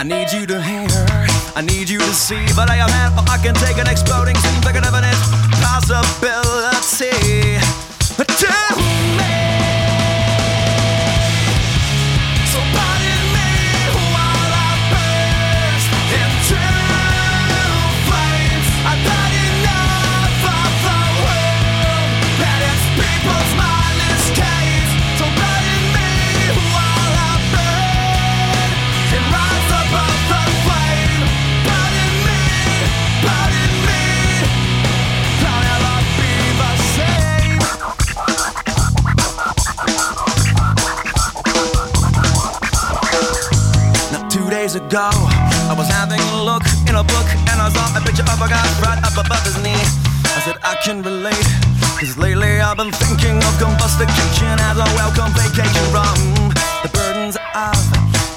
I 0.00 0.08
need 0.08 0.32
you 0.32 0.48
to 0.48 0.56
hear, 0.64 0.88
I 1.52 1.60
need 1.60 1.92
you 1.92 2.00
to 2.00 2.14
see, 2.16 2.40
but 2.56 2.72
I 2.72 2.80
am 2.80 2.88
had, 2.88 3.12
I 3.28 3.36
can 3.36 3.52
take 3.60 3.76
an 3.76 3.92
exploding 3.92 4.40
seems 4.40 4.64
like 4.64 4.80
an 4.80 4.88
evident 4.88 5.20
possibility. 5.60 7.47
Ago, 44.88 45.10
I 45.68 45.74
was 45.76 45.88
having 45.88 46.20
a 46.32 46.42
look 46.48 46.64
in 46.88 46.96
a 46.96 47.04
book 47.04 47.28
and 47.52 47.60
I 47.60 47.68
saw 47.68 47.92
a 47.92 48.00
picture 48.00 48.24
of 48.24 48.40
a 48.40 48.48
guy 48.48 48.64
right 48.80 48.96
up 49.04 49.12
above 49.20 49.44
his 49.44 49.60
knee. 49.60 49.84
I 50.32 50.40
said, 50.40 50.56
I 50.64 50.80
can 50.80 51.02
relate, 51.02 51.48
cause 52.00 52.16
lately 52.16 52.56
I've 52.56 52.78
been 52.78 52.92
thinking 52.92 53.36
of 53.36 53.52
combustication 53.60 54.56
as 54.64 54.80
a 54.80 54.88
welcome 54.96 55.28
vacation 55.36 55.84
from 55.92 56.16
the 56.80 56.88
burdens 56.88 57.36
of 57.36 57.76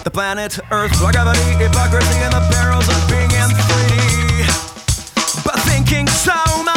the 0.04 0.12
planet 0.12 0.60
Earth, 0.72 0.92
gravity, 1.00 1.40
hypocrisy, 1.56 2.20
and 2.20 2.34
the 2.36 2.44
perils 2.52 2.88
of 2.90 3.00
being 3.08 3.32
in 3.32 3.50
3D. 3.56 3.96
But 5.48 5.56
thinking 5.64 6.08
so 6.08 6.36
much 6.68 6.71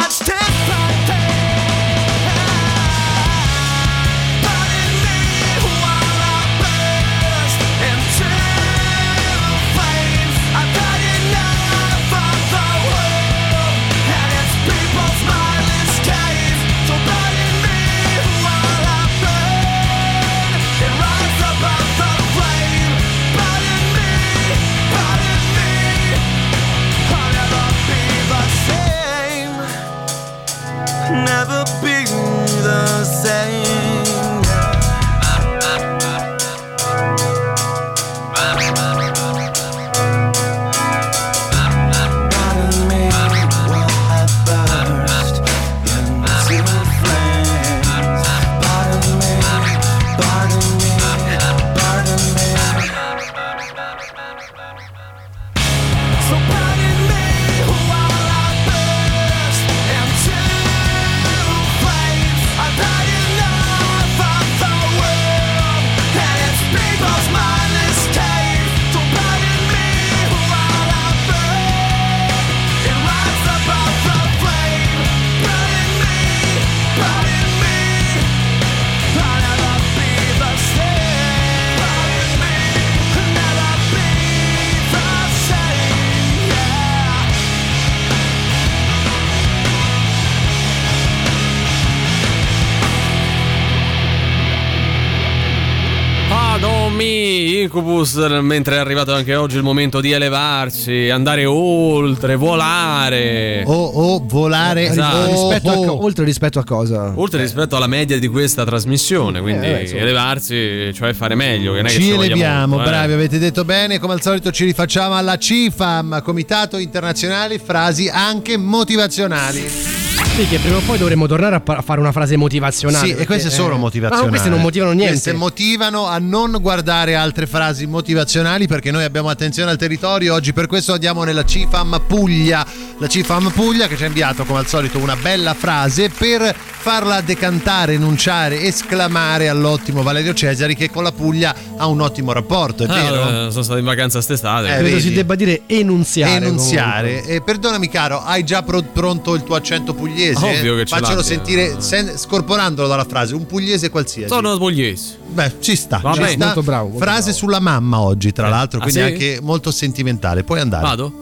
Giovanni 97.05 97.61
Incubus, 97.61 98.15
mentre 98.41 98.75
è 98.75 98.79
arrivato 98.79 99.13
anche 99.13 99.35
oggi 99.35 99.57
il 99.57 99.63
momento 99.63 100.01
di 100.01 100.11
elevarsi, 100.11 101.09
andare 101.09 101.45
oltre, 101.45 102.35
volare. 102.35 103.63
O, 103.65 103.73
o 103.73 104.23
volare 104.25 104.87
Esatto. 104.87 105.17
oh, 105.17 105.51
Rispetto 105.51 105.69
a 105.69 105.77
oh. 105.77 105.85
co- 105.85 106.03
oltre 106.03 106.25
rispetto 106.25 106.59
a 106.59 106.63
cosa? 106.63 107.13
Oltre 107.15 107.41
rispetto 107.41 107.75
alla 107.75 107.87
media 107.87 108.17
di 108.17 108.27
questa 108.27 108.65
trasmissione, 108.65 109.39
quindi 109.41 109.65
Eh, 109.67 109.83
beh, 109.91 109.99
elevarsi, 109.99 110.91
cioè 110.93 111.13
fare 111.13 111.35
meglio. 111.35 111.73
Che 111.73 111.81
non 111.81 111.91
Ci 111.91 112.09
eleviamo, 112.09 112.75
molto, 112.75 112.85
eh. 112.85 112.89
bravi, 112.89 113.13
avete 113.13 113.37
detto 113.37 113.63
bene. 113.63 113.99
Come 113.99 114.13
al 114.13 114.21
solito 114.21 114.51
ci 114.51 114.65
rifacciamo 114.65 115.15
alla 115.15 115.37
CIFAM, 115.37 116.21
Comitato 116.23 116.77
Internazionale 116.77 117.59
Frasi 117.59 118.09
anche 118.09 118.57
motivazionali. 118.57 120.04
Sì, 120.35 120.45
che 120.49 120.59
prima 120.59 120.75
o 120.75 120.81
poi 120.81 120.97
dovremmo 120.97 121.27
tornare 121.27 121.55
a, 121.55 121.59
pa- 121.61 121.77
a 121.77 121.81
fare 121.81 122.01
una 122.01 122.11
frase 122.11 122.35
motivazionale. 122.35 123.05
Sì, 123.05 123.11
e 123.11 123.15
perché, 123.15 123.25
queste 123.25 123.49
sono 123.49 123.75
eh, 123.75 123.77
motivazionali. 123.77 124.25
Ma 124.25 124.31
queste 124.31 124.49
non 124.49 124.59
motivano 124.59 124.91
niente. 124.91 125.13
Queste 125.13 125.31
motivano 125.31 126.07
a 126.07 126.17
non 126.19 126.57
guardare 126.59 127.15
altre 127.15 127.47
frasi 127.47 127.85
motivazionali 127.85 128.67
perché 128.67 128.91
noi 128.91 129.05
abbiamo 129.05 129.29
attenzione 129.29 129.71
al 129.71 129.77
territorio. 129.77 130.33
Oggi 130.33 130.51
per 130.51 130.67
questo 130.67 130.91
andiamo 130.91 131.23
nella 131.23 131.45
CIFAM 131.45 132.01
Puglia. 132.05 132.65
La 132.97 133.07
CIFAM 133.07 133.49
Puglia 133.51 133.87
che 133.87 133.95
ci 133.95 134.03
ha 134.03 134.07
inviato 134.07 134.43
come 134.43 134.59
al 134.59 134.67
solito 134.67 134.97
una 134.99 135.15
bella 135.15 135.53
frase 135.53 136.09
per 136.09 136.53
farla 136.85 137.21
decantare, 137.21 137.93
enunciare, 137.93 138.61
esclamare 138.61 139.47
all'ottimo 139.47 140.03
Valerio 140.03 140.33
Cesari 140.33 140.75
che 140.75 140.91
con 140.91 141.03
la 141.03 141.11
Puglia 141.13 141.55
ha 141.77 141.87
un 141.87 141.99
ottimo 142.01 142.31
rapporto, 142.33 142.83
è 142.83 142.87
Ah, 142.89 142.93
vero? 142.93 143.47
eh, 143.47 143.51
sono 143.51 143.63
stato 143.63 143.79
in 143.79 143.85
vacanza 143.85 144.17
quest'estate. 144.17 144.67
Eh, 144.75 144.77
Credo 144.79 144.99
si 144.99 145.13
debba 145.13 145.33
dire 145.35 145.61
enunziare. 145.65 146.45
Enunziare. 146.45 147.07
comunque. 147.07 147.33
E 147.35 147.41
perdonami 147.41 147.89
caro, 147.89 148.21
hai 148.21 148.43
già 148.43 148.61
pro- 148.63 148.83
pronto 148.83 149.33
il 149.33 149.43
tuo 149.43 149.55
accento 149.55 149.93
pugliese? 149.93 150.23
Ovvio 150.33 150.75
che 150.75 150.85
ce 150.85 150.95
Faccelo 150.95 151.07
l'abbia. 151.17 151.23
sentire 151.23 151.75
sen- 151.79 152.17
scorporandolo 152.17 152.87
dalla 152.87 153.05
frase, 153.05 153.35
un 153.35 153.45
pugliese 153.45 153.89
qualsiasi. 153.89 154.27
Sono 154.33 154.57
pugliese. 154.57 155.17
Beh, 155.27 155.53
ci 155.59 155.75
sta. 155.75 155.99
Va 156.01 156.13
ci 156.13 156.19
bene. 156.19 156.31
sta. 156.33 156.45
Molto 156.45 156.63
bravo, 156.63 156.87
molto 156.89 157.03
Frase 157.03 157.21
bravo. 157.23 157.37
sulla 157.37 157.59
mamma 157.59 157.99
oggi, 157.99 158.31
tra 158.31 158.47
Eh. 158.47 158.49
l'altro, 158.49 158.79
Ah, 158.79 158.83
quindi 158.83 158.99
sì? 159.01 159.05
anche 159.05 159.39
molto 159.41 159.71
sentimentale. 159.71 160.43
Puoi 160.43 160.59
andare. 160.59 160.83
Vado? 160.83 161.13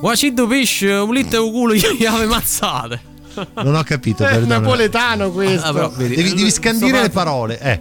Guaciddo 0.00 0.46
pesce, 0.46 0.92
un 0.92 1.12
litro 1.14 1.42
di 1.44 1.50
culo 1.50 1.74
gli 1.74 2.04
ave 2.04 2.26
mazzate. 2.26 3.00
Non 3.62 3.74
ho 3.74 3.82
capito, 3.82 4.24
È 4.24 4.28
perdona. 4.30 4.58
napoletano 4.58 5.30
questo. 5.30 5.66
Ah, 5.66 5.72
però, 5.72 5.90
vedi, 5.90 6.14
Devi, 6.16 6.34
devi 6.34 6.50
scandire 6.50 6.92
sto 6.94 7.02
le 7.02 7.10
parole. 7.10 7.60
Eh. 7.60 7.80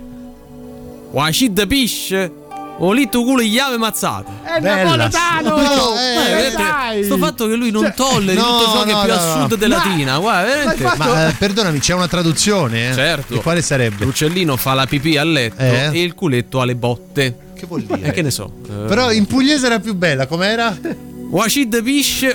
Guaciddo 1.11 1.65
pesce, 1.67 2.31
un 2.77 2.93
litro 2.95 3.19
di 3.21 3.25
culo 3.25 3.41
gli 3.41 3.57
ave 3.57 3.77
mazzate. 3.77 4.31
È 4.43 4.59
napoletano! 4.59 5.49
No, 5.49 5.95
Eh, 5.97 6.47
eh, 6.47 6.51
dai! 6.51 7.03
sto 7.03 7.17
fatto 7.17 7.47
che 7.47 7.55
lui 7.55 7.71
non 7.71 7.83
Cioè, 7.83 7.93
tolleri 7.93 8.37
no, 8.37 8.43
tutto 8.57 8.71
ciò 8.71 8.83
che 8.83 8.91
no, 8.91 9.01
è 9.01 9.05
più 9.05 9.13
no, 9.13 9.19
a 9.19 9.35
no. 9.35 9.47
sud 9.47 9.55
della 9.57 9.77
Ma- 9.77 9.83
Latina. 9.85 10.17
Guarda, 10.17 10.47
veramente. 10.53 10.83
Ma 10.83 10.95
Ma 10.97 11.27
eh, 11.29 11.33
perdonami, 11.33 11.79
c'è 11.79 11.93
una 11.93 12.07
traduzione? 12.07 12.89
Eh? 12.89 12.93
Certo. 12.93 13.33
E 13.33 13.41
quale 13.41 13.61
sarebbe? 13.61 14.05
L'uccellino 14.05 14.55
fa 14.57 14.73
la 14.73 14.85
pipì 14.85 15.17
a 15.17 15.23
letto 15.23 15.61
Eh? 15.61 15.89
e 15.93 16.01
il 16.01 16.13
culetto 16.15 16.61
alle 16.61 16.75
botte. 16.75 17.37
Che 17.55 17.65
vuol 17.65 17.83
dire? 17.83 18.01
E 18.01 18.11
che 18.11 18.21
ne 18.21 18.31
so. 18.31 18.51
eh, 18.67 18.85
Però 18.87 19.11
in 19.11 19.25
pugliese 19.25 19.65
era 19.67 19.79
più 19.79 19.95
bella, 19.95 20.27
com'era? 20.27 20.77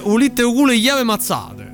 Un 0.02 0.18
litro 0.18 0.48
di 0.48 0.54
culo 0.54 0.72
gli 0.72 0.88
ave 0.88 1.02
mazzate. 1.04 1.69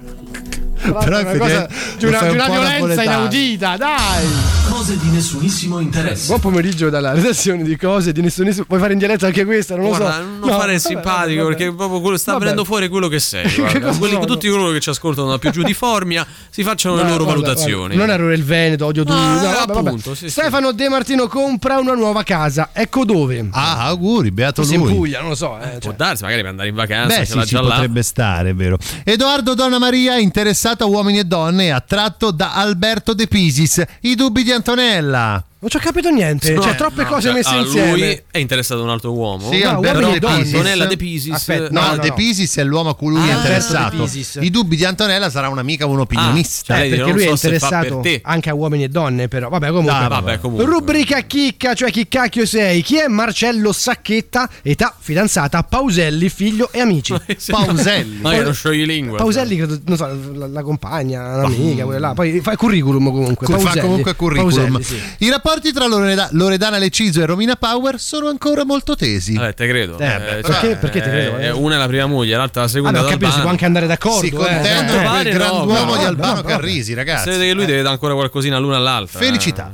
Però 0.92 1.16
È 1.18 1.20
una 1.22 1.36
cosa 1.38 1.68
di 1.98 2.04
lo 2.04 2.08
una, 2.08 2.20
di 2.20 2.28
un 2.28 2.34
una 2.34 2.48
violenza 2.48 3.02
inaudita, 3.02 3.76
dai! 3.76 4.26
Cose 4.68 4.98
di 4.98 5.08
nessunissimo 5.10 5.78
interesse. 5.78 6.26
Buon 6.26 6.40
pomeriggio 6.40 6.90
dalla 6.90 7.12
redazione 7.12 7.62
di 7.62 7.76
cose 7.76 8.12
di 8.12 8.20
nessunissimo. 8.20 8.64
Puoi 8.66 8.78
fare 8.80 8.92
in 8.92 8.98
diretta 8.98 9.26
anche 9.26 9.44
questa? 9.44 9.74
Non 9.74 9.84
lo 9.84 9.88
Guarda, 9.96 10.12
so. 10.16 10.20
non 10.22 10.38
No, 10.40 10.46
fare 10.48 10.58
vabbè, 10.72 10.78
simpatico 10.78 11.42
vabbè, 11.44 11.56
perché 11.56 11.74
proprio 11.74 12.00
quello 12.00 12.16
sta 12.16 12.32
Vabbè. 12.32 12.42
venendo 12.44 12.64
fuori 12.64 12.88
quello 12.88 13.08
che 13.08 13.18
sei. 13.18 13.44
Che 13.66 13.80
Quelli- 13.80 14.26
tutti 14.26 14.48
coloro 14.48 14.72
che 14.72 14.80
ci 14.80 14.90
ascoltano 14.90 15.28
da 15.30 15.38
più 15.38 15.50
giù 15.52 15.62
di 15.62 15.72
Formia 15.74 16.26
si 16.50 16.62
facciano 16.62 16.96
le 16.96 17.02
No, 17.02 17.08
loro 17.10 17.24
guarda, 17.24 17.42
valutazioni. 17.42 17.94
guarda, 17.94 18.16
non 18.16 18.24
ero 18.26 18.32
il 18.34 18.44
Veneto, 18.44 18.86
odio 18.86 19.04
tutti. 19.04 19.16
Ah, 19.18 19.40
No, 19.42 19.50
eh, 19.52 19.56
appunto, 19.78 20.14
sì, 20.14 20.24
sì. 20.26 20.30
Stefano 20.30 20.72
De 20.72 20.88
Martino 20.88 21.26
compra 21.28 21.78
una 21.78 21.94
nuova 21.94 22.22
casa. 22.22 22.70
Ecco 22.72 23.04
dove. 23.04 23.48
Ah, 23.52 23.84
auguri, 23.86 24.30
beato 24.30 24.62
Forse 24.62 24.74
in 24.76 24.82
lui. 24.84 24.94
Puglia, 24.94 25.20
non 25.20 25.30
lo 25.30 25.34
so. 25.34 25.58
eh, 25.60 25.68
Può 25.78 25.78
cioè. 25.80 25.94
darsi, 25.94 26.22
magari 26.22 26.42
per 26.42 26.50
andare 26.50 26.68
in 26.68 26.74
vacanza, 26.74 27.18
Beh, 27.18 27.26
ce 27.26 27.40
sì, 27.40 27.46
ci 27.46 27.54
potrebbe 27.56 28.02
stare, 28.02 28.50
è 28.50 28.54
vero. 28.54 28.76
Edoardo 29.04 29.54
Donna 29.54 29.78
Maria, 29.78 30.16
interessato 30.18 30.75
a 30.84 30.86
uomini 30.86 31.18
e 31.18 31.24
donne, 31.24 31.72
attratto 31.72 32.30
da 32.30 32.54
Alberto 32.54 33.14
De 33.14 33.26
Pisis. 33.26 33.82
I 34.00 34.14
dubbi 34.14 34.42
di 34.42 34.52
Antonella. 34.52 35.42
Non 35.66 35.80
ci 35.80 35.84
ho 35.84 35.90
capito 35.90 36.10
niente. 36.10 36.52
No, 36.52 36.62
cioè, 36.62 36.72
eh, 36.72 36.76
troppe 36.76 37.02
no, 37.02 37.08
cose 37.08 37.22
cioè, 37.22 37.32
messe 37.32 37.48
a 37.50 37.56
insieme. 37.58 37.90
Lui 37.90 38.22
è 38.30 38.38
interessato 38.38 38.82
a 38.82 38.84
un 38.84 38.90
altro 38.90 39.12
uomo. 39.12 39.50
Sì, 39.50 39.62
No, 39.64 39.70
Alberto 39.70 40.10
De. 40.12 40.20
Pisis. 40.20 40.54
Antonella 40.54 40.86
De 40.86 40.96
Pisis. 40.96 41.32
Aspetta, 41.34 41.68
No, 41.72 41.80
No, 41.80 41.86
no, 41.88 41.96
De 41.96 42.08
no. 42.08 42.14
Pisis 42.14 42.56
è 42.58 42.62
l'uomo 42.62 42.90
a 42.90 42.94
cui 42.94 43.08
lui 43.08 43.18
Ah, 43.18 43.26
è 43.26 43.30
Alberto 43.32 43.72
interessato. 43.74 44.40
I 44.44 44.50
dubbi 44.50 44.76
di 44.76 44.84
Antonella 44.84 45.28
sarà 45.28 45.48
un'amica 45.48 45.84
o 45.86 45.90
un 45.90 45.98
opinionista. 45.98 46.74
Ah, 46.74 46.76
Eh, 46.76 46.80
Lei 46.88 46.90
perché 46.90 47.12
lui 47.12 47.22
è 47.22 47.26
so 47.26 47.36
fa 47.36 47.46
interessato 47.46 48.02
anche 48.22 48.48
a 48.50 48.54
uomini 48.54 48.84
e 48.84 48.88
donne, 48.90 49.26
però. 49.26 49.48
Vabbè, 49.48 49.66
comunque. 49.70 49.92
Ah, 49.92 50.06
Vabbè, 50.06 50.38
comunque. 50.38 50.66
Rubrica 50.66 51.20
chicca, 51.22 51.74
cioè 51.74 51.90
chi 51.90 52.06
cacchio 52.06 52.46
sei? 52.46 52.82
Chi 52.82 52.98
è 52.98 53.08
Marcello 53.08 53.72
Sacchetta? 53.72 54.48
Età 54.62 54.94
fidanzata, 54.96 55.64
Pauselli, 55.64 56.28
figlio 56.28 56.68
e 56.70 56.78
amici. 56.78 57.12
Pauselli. 57.50 58.18
Ma 58.20 58.30
che 58.30 58.42
non 58.42 58.54
sciogli 58.54 58.84
lingua. 58.86 59.16
Pauselli, 59.18 59.56
credo, 59.56 59.80
non 59.84 59.96
so, 59.96 60.16
la, 60.32 60.46
la 60.46 60.62
compagna, 60.62 61.34
l'amica, 61.34 61.82
quella 61.82 61.98
là. 62.08 62.14
Poi 62.14 62.38
fa 62.40 62.52
il 62.52 62.56
curriculum 62.56 63.10
comunque. 63.10 63.46
Fa 63.58 63.80
comunque 63.80 64.14
curriculum. 64.14 64.80
I 65.18 65.28
rapporti 65.30 65.54
tra 65.72 65.86
Loreda- 65.86 66.28
Loredana 66.32 66.78
Leciso 66.78 67.20
e 67.22 67.26
Romina 67.26 67.56
Power 67.56 67.98
sono 67.98 68.28
ancora 68.28 68.64
molto 68.64 68.94
tesi. 68.96 69.34
Vabbè, 69.34 69.54
te 69.54 69.66
credo. 69.68 69.98
Eh, 69.98 70.04
Eh, 70.06 70.18
beh, 70.18 70.42
cioè, 70.42 70.42
perché- 70.42 70.76
perché 70.76 71.00
te 71.02 71.08
credo, 71.10 71.38
eh, 71.38 71.44
eh? 71.46 71.50
Una 71.50 71.74
è 71.74 71.78
la 71.78 71.86
prima 71.86 72.06
moglie, 72.06 72.36
l'altra 72.36 72.62
la 72.62 72.68
seconda. 72.68 73.02
Ho 73.04 73.08
capito, 73.08 73.30
si 73.32 73.40
può 73.40 73.50
anche 73.50 73.64
andare 73.64 73.86
d'accordo. 73.86 74.20
si 74.20 74.26
eh. 74.28 74.30
contenta 74.30 75.00
Eh, 75.00 75.04
pare 75.04 75.28
il 75.30 75.34
grand'uomo 75.36 75.84
no, 75.84 75.96
di 75.96 76.02
no, 76.02 76.08
Albano 76.08 76.34
no, 76.36 76.42
Carrisi, 76.42 76.94
ragazzi. 76.94 77.24
Si 77.24 77.30
vede 77.30 77.46
che 77.46 77.52
lui 77.54 77.64
Eh, 77.64 77.66
deve 77.66 77.82
dare 77.82 77.94
ancora 77.94 78.14
qualcosina 78.14 78.58
l'una 78.58 78.76
all'altra. 78.76 79.18
Felicità. 79.18 79.72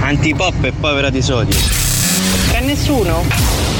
Antipop 0.00 0.64
e 0.64 0.72
povera 0.72 1.10
di 1.10 1.22
sodio. 1.22 1.56
C'è 2.50 2.60
nessuno? 2.60 3.75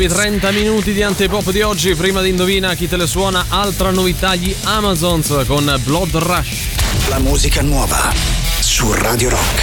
Ultimi 0.00 0.18
30 0.18 0.50
minuti 0.52 0.92
di 0.94 1.02
antepop 1.02 1.50
di 1.50 1.60
oggi. 1.60 1.94
Prima 1.94 2.22
di 2.22 2.30
indovina 2.30 2.72
chi 2.72 2.88
te 2.88 2.96
le 2.96 3.06
suona, 3.06 3.44
altra 3.48 3.90
novità, 3.90 4.34
gli 4.34 4.56
Amazons 4.62 5.42
con 5.46 5.78
Blood 5.84 6.16
Rush. 6.16 6.68
La 7.10 7.18
musica 7.18 7.60
nuova 7.60 8.10
su 8.60 8.90
Radio 8.94 9.28
Rock. 9.28 9.59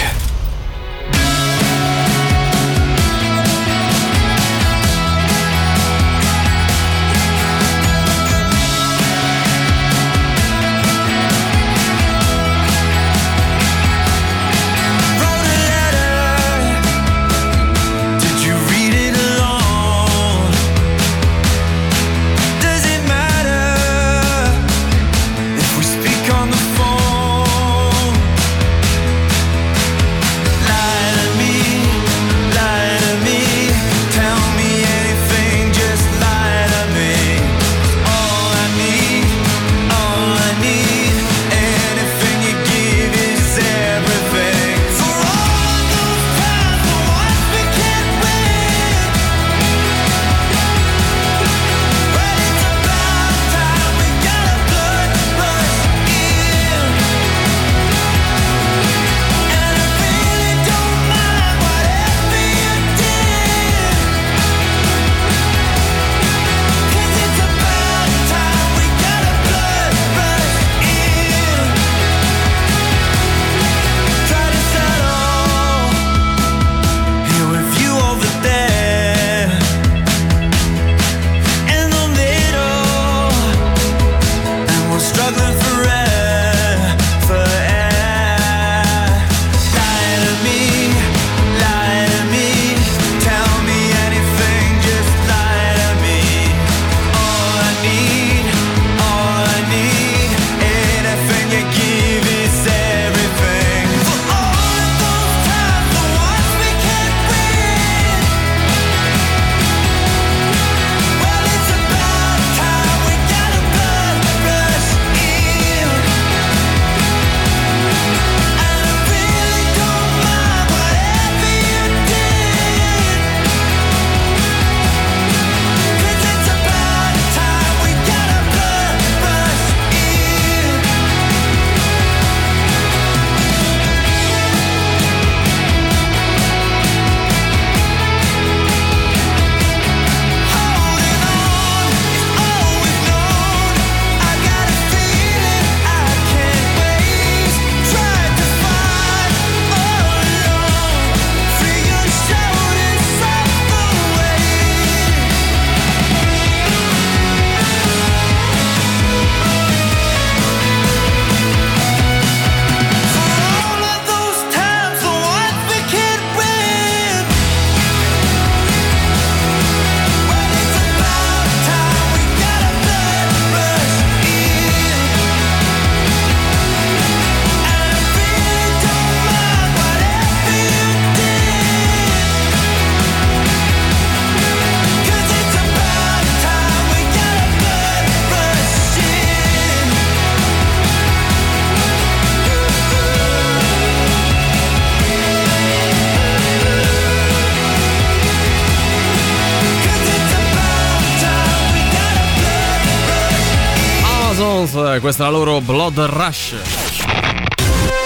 Amazons, 204.98 205.00
questa 205.00 205.24
è 205.24 205.26
la 205.26 205.32
loro 205.32 205.60
Blood 205.60 205.98
Rush. 205.98 206.54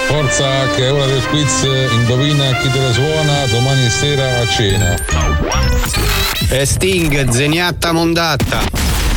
Forza 0.07 0.67
che 0.75 0.85
è 0.85 0.91
ora 0.91 1.05
del 1.05 1.25
quiz, 1.27 1.63
indovina 1.91 2.55
chi 2.57 2.69
te 2.69 2.79
la 2.79 2.93
suona 2.93 3.45
domani 3.47 3.89
sera 3.89 4.39
a 4.39 4.47
cena. 4.47 4.95
E 6.49 6.65
Sting, 6.65 7.29
zeniatta 7.29 7.91
mondatta. 7.91 8.61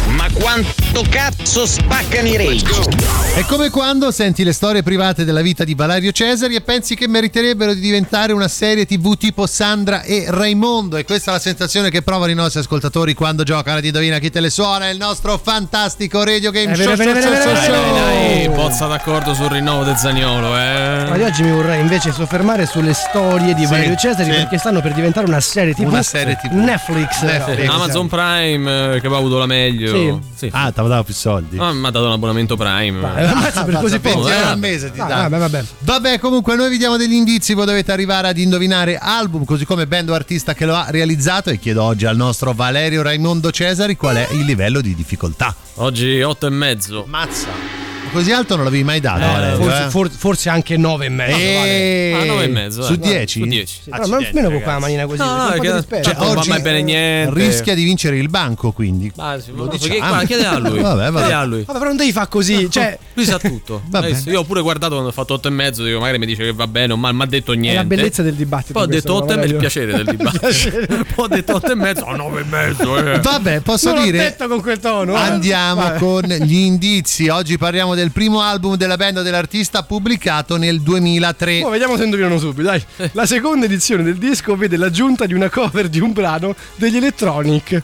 Ma 0.09 0.27
quanto 0.33 0.86
cazzo 1.03 1.66
spaccano 1.66 2.28
i 2.28 2.36
rage? 2.36 3.05
È 3.34 3.44
come 3.44 3.68
quando 3.70 4.11
senti 4.11 4.44
le 4.44 4.53
storie 4.53 4.82
private 4.82 5.24
della 5.24 5.42
vita 5.42 5.62
di 5.64 5.74
Valerio 5.74 6.11
Cesari 6.11 6.55
e 6.55 6.62
pensi 6.62 6.94
che 6.94 7.07
meriterebbero 7.07 7.74
di 7.74 7.80
diventare 7.80 8.32
una 8.32 8.49
serie 8.49 8.86
tv 8.86 9.16
tipo 9.16 9.47
Sandra 9.47 10.03
e 10.03 10.24
Raimondo. 10.28 10.97
E 10.97 11.05
questa 11.05 11.32
è 11.32 11.34
la 11.34 11.40
sensazione 11.40 11.90
che 11.90 12.01
provano 12.03 12.30
i 12.32 12.34
nostri 12.34 12.61
ascoltatori 12.61 13.12
quando 13.14 13.42
giocano 13.42 13.76
ad 13.78 13.84
Indovina 13.84 14.18
chi 14.18 14.30
te 14.30 14.40
le 14.40 14.49
suona. 14.51 14.88
Il 14.88 14.97
nostro 14.97 15.38
fantastico 15.38 16.22
radio 16.24 16.51
game 16.51 16.72
Eh, 16.72 16.76
show. 16.76 16.97
bene, 16.97 17.12
bene, 17.12 17.20
show, 17.22 17.30
bene, 17.30 17.42
show, 17.42 17.53
bene, 17.53 17.66
show. 17.66 17.94
Dai, 17.94 18.47
dai, 18.47 18.49
bozza 18.55 18.86
d'accordo 18.86 19.34
sul 19.34 19.49
rinnovo 19.51 19.84
del 19.84 19.97
Zagnolo, 19.97 20.57
eh. 20.57 21.05
Ma 21.11 21.16
io 21.16 21.26
oggi 21.26 21.42
mi 21.42 21.51
vorrei 21.53 21.80
invece 21.80 22.12
soffermare 22.12 22.64
sulle 22.64 22.94
storie 22.94 23.53
di 23.55 23.64
Sì, 23.64 23.70
Valerio 23.70 23.97
Cesari 23.97 24.30
sì. 24.30 24.36
perché 24.36 24.57
stanno 24.59 24.80
per 24.80 24.94
diventare 24.94 25.26
una 25.26 25.40
serie 25.40 25.74
TV. 25.74 25.86
Una 25.88 26.03
serie 26.03 26.38
TV. 26.40 26.53
Netflix. 26.53 27.20
Netflix. 27.22 27.66
no, 27.66 27.72
Amazon 27.72 28.09
Prime 28.09 28.94
eh, 28.94 29.01
che 29.01 29.07
aveva 29.07 29.18
avuto 29.18 29.36
la 29.38 29.47
meglio. 29.47 29.94
Sì. 29.94 30.18
Sì. 30.47 30.49
Ah, 30.53 30.72
ti 30.87 30.93
davo 30.93 31.05
più 31.05 31.14
soldi. 31.14 31.59
Ah, 31.59 31.72
mi 31.72 31.87
ha 31.87 31.91
dato 31.91 32.07
un 32.07 32.12
abbonamento 32.12 32.57
Prime. 32.57 33.05
Ammazza 33.26 33.64
per 33.64 33.74
così 33.80 33.99
poco. 33.99 34.22
20 34.22 34.30
euro 34.37 34.47
eh. 34.49 34.51
al 34.53 34.59
mese 34.59 34.91
ti 34.91 35.01
Ah, 35.01 35.07
dà. 35.07 35.14
vabbè, 35.28 35.39
vabbè. 35.39 35.64
Vabbè, 35.80 36.18
comunque 36.18 36.57
noi 36.57 36.70
vi 36.70 36.78
diamo 36.78 36.97
degli 36.97 37.12
indizi, 37.14 37.55
voi 37.55 37.66
dovete 37.66 37.93
arrivare 37.93 38.28
ad 38.28 38.39
indovinare 38.39 38.97
album, 38.99 39.45
così 39.45 39.64
come 39.64 39.87
band 39.87 40.11
o 40.11 40.14
artista 40.14 40.55
che 40.55 40.64
lo 40.66 40.74
ha 40.74 40.87
realizzato 40.91 41.51
e 41.51 41.59
chiedo 41.59 41.82
oggi 41.82 42.07
al 42.07 42.16
nostro 42.16 42.53
Valerio 42.53 43.03
Raimondo 43.03 43.51
Cesari 43.51 43.97
qual 43.97 44.16
è 44.16 44.28
il 44.32 44.45
livello 44.45 44.80
di 44.80 44.95
difficoltà. 44.95 45.55
Oggi 45.76 46.20
8 46.22 46.47
e 46.47 46.51
mezzo. 46.51 47.05
Mazza. 47.07 47.86
Così 48.17 48.33
alto 48.33 48.57
non 48.57 48.64
l'avevi 48.64 48.85
mai 48.85 49.01
dato. 49.01 49.21
Eh, 49.21 49.27
Valerio, 49.27 49.57
forse, 49.57 49.85
eh. 49.85 49.91
for- 49.91 50.11
forse 50.11 50.49
anche 50.49 50.77
9 50.77 51.07
e 51.07 51.09
mezzo. 51.09 51.37
Eh, 51.37 52.17
Ah, 52.21 52.25
nove 52.25 52.45
e 52.45 52.49
mezzo, 52.49 52.83
Su 52.83 52.97
dai. 52.97 53.11
10? 53.11 53.41
Su 53.41 53.47
10. 53.47 53.67
Sì, 53.85 53.91
però, 53.91 54.07
ma 54.07 54.17
almeno 54.17 54.51
con 54.51 54.61
quella 54.62 54.79
manina 54.79 55.07
così. 55.07 55.19
No, 55.19 55.37
no, 55.37 55.49
perché- 55.59 56.03
cioè, 56.03 56.14
non 56.19 56.35
va 56.35 56.45
mai 56.47 56.61
bene 56.61 56.83
niente. 56.83 57.35
Rischia 57.39 57.75
di 57.75 57.85
vincere 57.85 58.17
il 58.17 58.29
banco, 58.29 58.73
quindi. 58.73 59.12
Ah, 59.17 59.39
sì, 59.41 59.53
Lo 59.55 59.67
guarda, 59.67 60.25
chiede 60.25 60.45
a 60.47 60.59
lui. 60.59 60.81
Vabbè, 60.81 61.11
vabbè. 61.11 61.33
A 61.33 61.45
lui. 61.45 61.62
Vabbè, 61.64 61.79
però 61.79 61.91
non 61.91 61.97
devi 61.97 62.12
fare 62.12 62.29
così. 62.29 62.69
Cioè, 62.71 62.99
Lui 63.14 63.25
sa 63.25 63.39
tutto. 63.39 63.83
Visto? 64.07 64.31
Io 64.31 64.41
ho 64.41 64.45
pure 64.45 64.61
guardato 64.62 64.93
quando 64.93 65.11
ho 65.11 65.12
fatto 65.12 65.35
8 65.35 65.49
e 65.49 65.51
mezzo, 65.51 65.83
dico 65.85 65.99
magari 66.01 66.19
mi 66.19 66.27
dice 66.27 66.45
che 66.45 66.53
va 66.53 66.67
bene, 66.67 66.95
ma 66.95 67.12
mi 67.12 67.23
ha 67.23 67.27
detto 67.27 67.53
niente. 67.53 67.73
è 67.79 67.83
la 67.83 67.85
bellezza 67.85 68.23
del 68.23 68.35
dibattito. 68.35 68.73
Poi 68.75 68.83
ho 68.83 68.87
detto 68.87 69.14
8 69.14 69.33
e 69.33 69.37
mezzo, 69.37 69.53
il 69.53 69.59
piacere 69.59 69.93
del 69.95 70.05
dibattito. 70.17 70.47
Poi 71.14 71.25
ho 71.25 71.29
detto 71.29 71.55
8 71.55 71.71
e 71.73 71.75
mezzo, 71.75 72.05
oh 72.05 72.17
9 72.17 72.41
e 72.41 72.45
mezzo. 72.45 72.97
Eh. 72.97 73.21
Vabbè, 73.21 73.61
posso 73.61 73.93
dire. 73.93 74.19
detto 74.19 74.47
con 74.49 74.61
quel 74.61 74.79
tono. 74.79 75.14
eh. 75.14 75.19
Andiamo 75.19 75.93
con 75.93 76.23
gli 76.25 76.55
indizi. 76.57 77.29
Oggi 77.29 77.57
parliamo 77.59 77.95
del 77.95 78.05
primo 78.11 78.40
album 78.40 78.76
della 78.76 78.96
band 78.96 79.22
dell'artista 79.22 79.82
pubblicato 79.82 80.57
nel 80.57 80.80
2003. 80.80 81.62
Oh, 81.62 81.70
vediamo 81.70 81.96
se 81.96 82.04
indovinano 82.04 82.38
subito, 82.38 82.62
dai. 82.62 82.84
La 83.12 83.26
seconda 83.26 83.66
edizione 83.66 84.02
del 84.02 84.16
disco 84.16 84.57
vede 84.57 84.76
l'aggiunta 84.76 85.26
di 85.26 85.34
una 85.34 85.48
cover 85.50 85.88
di 85.88 86.00
un 86.00 86.12
brano 86.12 86.54
degli 86.76 86.96
Electronic. 86.96 87.82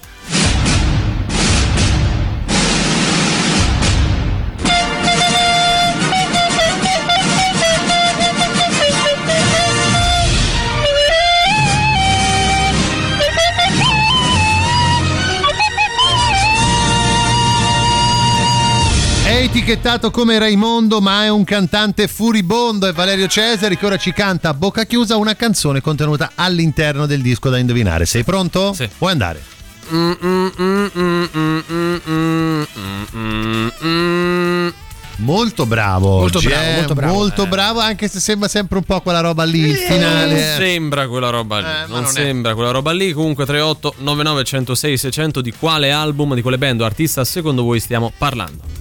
etichettato 19.55 20.11
come 20.11 20.39
Raimondo, 20.39 21.03
ma 21.03 21.25
è 21.25 21.29
un 21.29 21.45
cantante 21.45 22.09
furibondo. 22.09 22.87
È 22.87 22.93
Valerio 22.95 23.27
Cesari 23.27 23.77
che 23.77 23.85
ora 23.85 23.99
ci 23.99 24.11
canta 24.15 24.49
a 24.49 24.55
bocca 24.55 24.85
chiusa 24.85 25.17
una 25.17 25.37
canzone 25.37 25.83
contenuta 25.83 26.33
all'interno 26.37 27.05
del 27.05 27.21
disco 27.21 27.51
da 27.51 27.59
indovinare. 27.59 28.07
Sei 28.07 28.25
pronto? 28.25 28.73
Sì. 28.73 28.89
Puoi 28.97 29.13
andare. 29.13 29.43
Molto 35.17 35.67
bravo, 35.67 36.21
molto 36.21 36.41
bravo, 36.41 36.63
eh? 36.63 36.75
molto, 36.77 36.95
bravo, 36.95 37.13
molto 37.13 37.45
eh. 37.45 37.49
bravo, 37.49 37.81
anche 37.81 38.09
se 38.09 38.21
sembra 38.21 38.49
sempre 38.49 38.79
un 38.79 38.85
po' 38.85 39.03
quella 39.03 39.21
roba 39.21 39.45
lì. 39.45 39.59
Il 39.59 39.75
eh, 39.75 39.77
finale 39.77 40.33
non 40.33 40.57
sembra 40.57 41.07
quella 41.07 41.29
roba 41.29 41.59
lì. 41.59 41.67
Eh, 41.67 41.87
non, 41.89 42.01
non 42.01 42.07
sembra 42.07 42.55
quella 42.55 42.71
roba 42.71 42.93
lì. 42.93 43.13
Comunque, 43.13 43.45
38 43.45 43.97
99 43.99 44.45
106 44.45 44.97
600. 44.97 45.41
Di 45.43 45.53
quale 45.53 45.93
album, 45.93 46.35
di 46.35 46.41
quale 46.41 46.57
band 46.57 46.81
o 46.81 46.87
artista 46.87 47.23
secondo 47.27 47.63
voi 47.63 47.81
stiamo 47.81 48.11
parlando? 48.17 48.81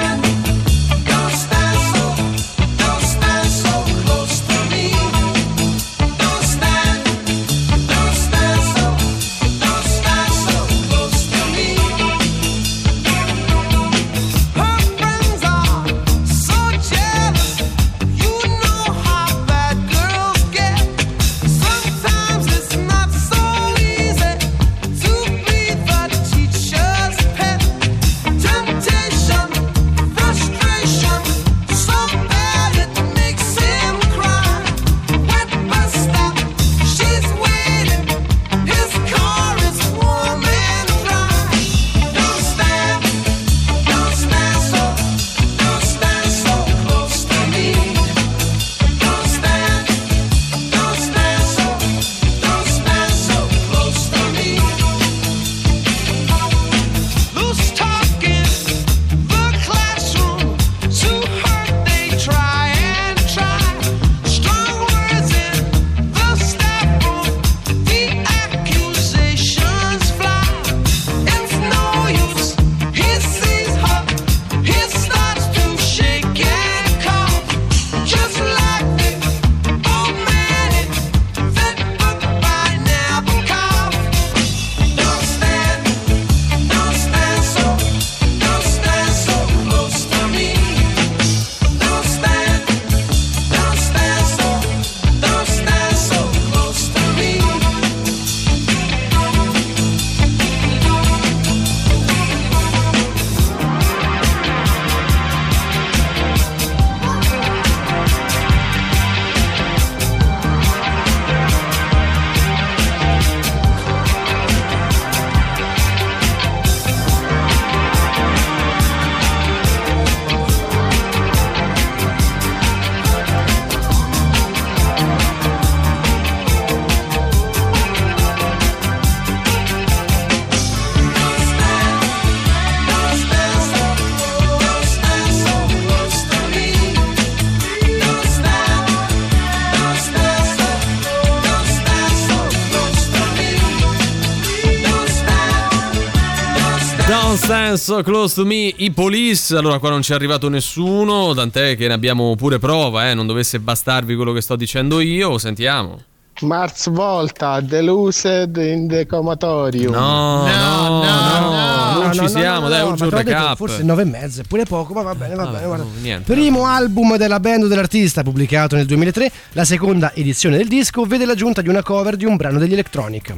Stand 147.71 147.77
So 147.77 148.03
Close 148.03 148.35
to 148.35 148.45
Me, 148.45 148.73
i 148.77 148.91
Police. 148.91 149.55
Allora, 149.55 149.79
qua 149.79 149.89
non 149.89 150.01
ci 150.01 150.11
è 150.11 150.15
arrivato 150.15 150.49
nessuno, 150.49 151.33
tant'è 151.33 151.77
che 151.77 151.87
ne 151.87 151.93
abbiamo 151.93 152.35
pure 152.35 152.59
prova, 152.59 153.09
eh. 153.09 153.13
Non 153.13 153.27
dovesse 153.27 153.59
bastarvi 153.59 154.15
quello 154.15 154.33
che 154.33 154.41
sto 154.41 154.55
dicendo 154.55 154.99
io. 154.99 155.37
Sentiamo. 155.37 156.01
Mars 156.41 156.89
Volta, 156.89 157.61
Delused 157.61 158.57
in 158.57 158.87
the 158.87 159.05
Comatorium. 159.05 159.93
No, 159.93 160.47
no, 160.47 161.03
no, 161.03 162.01
non 162.01 162.13
ci 162.13 162.27
siamo, 162.27 162.67
dai, 162.67 162.83
un 162.85 162.95
giorno 162.95 163.17
recap. 163.17 163.55
Forse 163.55 163.83
9 163.83 164.01
e 164.01 164.05
mezzo, 164.05 164.41
è 164.41 164.43
pure 164.43 164.65
poco, 164.65 164.93
ma 164.93 165.03
va 165.03 165.15
bene, 165.15 165.35
va 165.35 165.45
bene. 165.45 165.65
guarda. 165.65 165.85
niente. 166.01 166.33
Primo 166.33 166.65
album 166.65 167.15
della 167.15 167.39
band 167.39 167.67
dell'artista 167.67 168.23
pubblicato 168.23 168.75
nel 168.75 168.85
2003, 168.85 169.31
la 169.51 169.65
seconda 169.65 170.13
edizione 170.13 170.57
del 170.57 170.67
disco 170.67 171.05
vede 171.05 171.25
l'aggiunta 171.25 171.61
di 171.61 171.69
una 171.69 171.83
cover 171.83 172.15
di 172.15 172.25
un 172.25 172.35
brano 172.35 172.57
degli 172.57 172.73
Electronic. 172.73 173.35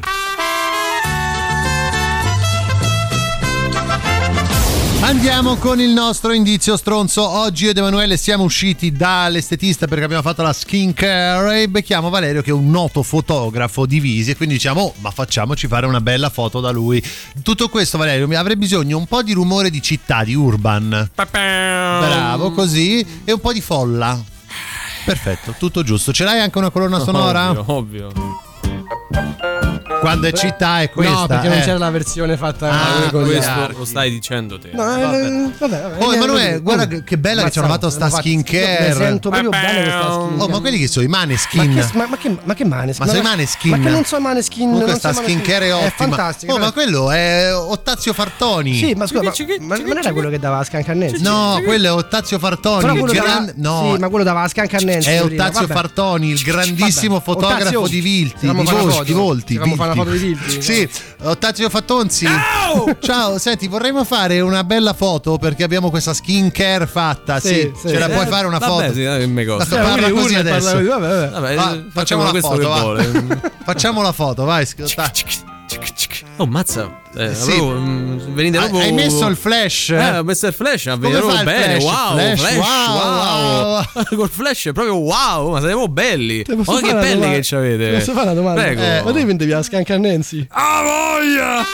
Andiamo 5.03 5.57
con 5.57 5.81
il 5.81 5.89
nostro 5.89 6.31
indizio 6.31 6.77
stronzo. 6.77 7.27
Oggi 7.27 7.65
io 7.65 7.71
ed 7.71 7.77
Emanuele 7.77 8.15
siamo 8.15 8.45
usciti 8.45 8.93
dall'estetista 8.93 9.85
perché 9.85 10.05
abbiamo 10.05 10.21
fatto 10.23 10.43
la 10.43 10.53
skincare 10.53 11.63
e 11.63 11.67
becchiamo 11.67 12.09
Valerio 12.09 12.41
che 12.41 12.51
è 12.51 12.53
un 12.53 12.69
noto 12.69 13.03
fotografo 13.03 13.85
di 13.85 13.99
visi 13.99 14.31
e 14.31 14.37
quindi 14.37 14.55
diciamo 14.55 14.79
"Oh, 14.81 14.93
ma 15.01 15.11
facciamoci 15.11 15.67
fare 15.67 15.85
una 15.87 15.99
bella 15.99 16.29
foto 16.29 16.61
da 16.61 16.71
lui. 16.71 17.03
Tutto 17.43 17.67
questo 17.67 17.97
Valerio 17.97 18.29
mi 18.29 18.35
avrei 18.35 18.55
bisogno 18.55 18.97
un 18.97 19.05
po' 19.05 19.21
di 19.23 19.33
rumore 19.33 19.69
di 19.69 19.81
città, 19.81 20.23
di 20.23 20.35
urban. 20.35 21.09
Bravo, 21.99 22.51
così 22.53 23.05
e 23.25 23.33
un 23.33 23.41
po' 23.41 23.51
di 23.51 23.59
folla. 23.59 24.17
Perfetto, 25.03 25.53
tutto 25.57 25.83
giusto. 25.83 26.13
Ce 26.13 26.23
l'hai 26.23 26.39
anche 26.39 26.57
una 26.57 26.69
colonna 26.69 26.99
sonora? 26.99 27.49
Ovvio, 27.49 28.07
ovvio. 28.07 29.52
Quando 30.03 30.27
è 30.27 30.31
città 30.33 30.81
è 30.81 30.89
questa. 30.89 31.13
no, 31.13 31.27
perché 31.27 31.47
non 31.47 31.57
eh. 31.57 31.61
c'era 31.61 31.77
la 31.77 31.89
versione 31.89 32.37
fatta 32.37 32.69
Ah, 32.69 33.09
con 33.09 33.23
questo 33.23 33.51
lo 33.77 33.85
stai 33.85 34.09
dicendo 34.11 34.59
te. 34.59 34.71
No, 34.73 34.83
eh, 34.95 35.49
vabbè, 35.57 35.81
vabbè, 35.81 36.03
Oh 36.03 36.13
Emanuele, 36.13 36.59
guarda 36.59 36.87
che- 36.87 37.03
che 37.03 37.17
bella 37.17 37.43
che 37.43 37.51
ci 37.51 37.59
hanno 37.59 37.67
fatto 37.69 37.89
sta 37.89 38.09
skincare. 38.09 38.89
Mi 38.89 38.93
sento 38.95 39.29
proprio 39.29 39.49
bene 39.49 39.81
questa 39.81 40.11
skincare. 40.11 40.41
Oh, 40.41 40.47
ma 40.47 40.59
quelli 40.59 40.77
che 40.77 40.87
sono 40.87 41.05
i 41.05 41.07
Ma 41.09 41.17
maneskin. 41.19 41.73
che, 41.75 41.97
ma, 41.97 42.05
ma 42.07 42.17
che, 42.17 42.37
ma 42.43 42.53
che 42.53 42.65
maneskin? 42.65 43.05
Ma 43.05 43.11
sei 43.11 43.21
Ma- 43.21 43.29
maneskin? 43.29 43.71
Ma 43.71 43.77
che 43.79 43.89
non 43.89 44.03
so 44.05 44.19
maneskin. 44.19 44.63
Comunque 44.65 44.89
non 44.89 44.99
sta 44.99 45.13
so 45.13 45.21
maneskin. 45.21 45.41
skincare 45.41 45.67
è 45.67 45.73
ottima. 45.73 45.87
È 45.87 45.91
fantastica. 45.91 46.53
Oh, 46.53 46.57
ma 46.57 46.71
quello 46.71 47.11
è 47.11 47.55
Ottazio 47.55 48.13
Fartoni. 48.13 48.75
Sì, 48.75 48.93
ma 48.93 49.07
scusa, 49.07 49.23
ma, 49.23 49.31
ma 49.59 49.77
non 49.77 49.97
era 49.97 50.11
quello 50.11 50.29
che 50.29 50.39
dava 50.39 50.57
a 50.59 50.63
Scancannensi? 50.63 51.21
No, 51.23 51.59
quello 51.63 51.87
è 51.87 51.91
Ottazio 51.91 52.39
Fartoni. 52.39 53.01
No, 53.55 53.91
sì, 53.93 53.99
ma 53.99 54.09
quello 54.09 54.23
dava 54.23 54.41
a 54.41 54.47
Scancannensi. 54.47 55.09
è 55.09 55.23
Ottazio. 55.23 55.67
Fartoni, 55.67 56.29
il 56.29 56.41
grandissimo 56.41 57.19
fotografo 57.19 57.87
di 57.87 58.01
Vilti, 58.01 58.47
di 59.05 59.11
Volti. 59.13 59.57
Vilti. 59.93 60.09
foto 60.09 60.11
di 60.11 60.17
Vilti? 60.17 60.61
Sì, 60.61 60.89
Ottazio 61.23 61.69
Fattonzi. 61.69 62.27
Ciao, 62.99 63.37
senti, 63.37 63.67
vorremmo 63.67 64.03
fare 64.03 64.39
una 64.41 64.63
bella 64.63 64.93
foto 64.93 65.37
perché 65.37 65.63
abbiamo 65.63 65.89
questa 65.89 66.13
skincare 66.13 66.87
fatta. 66.87 67.39
Sì, 67.39 67.47
Sì, 67.47 67.71
sì. 67.81 67.87
ce 67.89 67.99
la 67.99 68.07
Eh, 68.07 68.13
puoi 68.13 68.25
fare 68.27 68.47
una 68.47 68.57
vabbè, 68.57 68.71
foto? 68.87 68.93
sì, 68.93 69.03
eh, 69.03 69.25
mi 69.27 69.45
costa. 69.45 69.75
Basta, 69.75 69.89
parla 69.89 70.07
uno 70.07 70.21
così 70.21 70.33
parla 70.35 70.49
adesso. 70.51 70.71
così, 70.75 70.87
vabbè, 70.87 71.29
vabbè. 71.29 71.55
Va, 71.55 71.73
eh, 71.73 71.85
facciamo 71.91 72.23
la 72.23 72.33
foto, 72.39 72.57
che 72.57 72.65
vuole. 72.65 73.51
Facciamo 73.63 74.01
la 74.01 74.11
foto, 74.11 74.43
vai. 74.43 74.65
sc- 74.65 74.83
Oh, 76.37 76.47
mazza. 76.47 77.01
Eh, 77.15 77.33
Sì. 77.35 77.51
avevo, 77.51 77.73
mm, 77.79 78.17
venite 78.33 78.57
Hai- 78.57 78.63
proprio- 78.69 78.87
hai 78.89 78.91
messo 78.91 79.27
il 79.27 79.35
flash? 79.35 79.89
Eh, 79.89 80.17
ho 80.17 80.23
messo 80.23 80.47
il 80.47 80.53
flash, 80.53 80.87
a 80.87 80.97
fa 81.29 81.39
il 81.39 81.45
bene. 81.45 81.79
flash? 81.79 81.83
Wow, 81.83 82.13
Flash, 82.17 82.39
flash, 82.39 82.57
wow, 82.57 82.95
wow. 83.69 83.83
Col 84.17 84.29
flash 84.29 84.65
è 84.65 84.71
proprio 84.71 84.95
wow, 84.95 85.51
ma 85.51 85.59
siamo 85.61 85.87
belli. 85.87 86.43
Oh, 86.65 86.79
che 86.79 86.93
belli 86.93 87.13
domanda? 87.13 87.35
che 87.35 87.43
ci 87.43 87.55
avete. 87.55 87.89
Ti 87.91 87.97
Posso 87.97 88.13
fare 88.13 88.25
una 88.25 88.33
domanda? 88.33 88.61
Prego. 88.61 88.81
Eh, 88.81 89.01
Ma 89.05 89.11
te 89.11 89.25
vendevi 89.25 89.51
a 89.51 89.61
Scancannensi? 89.61 90.47
Ah, 90.49 90.81
voglia! 90.81 91.65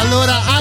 Allora, 0.00 0.42
allora, 0.46 0.57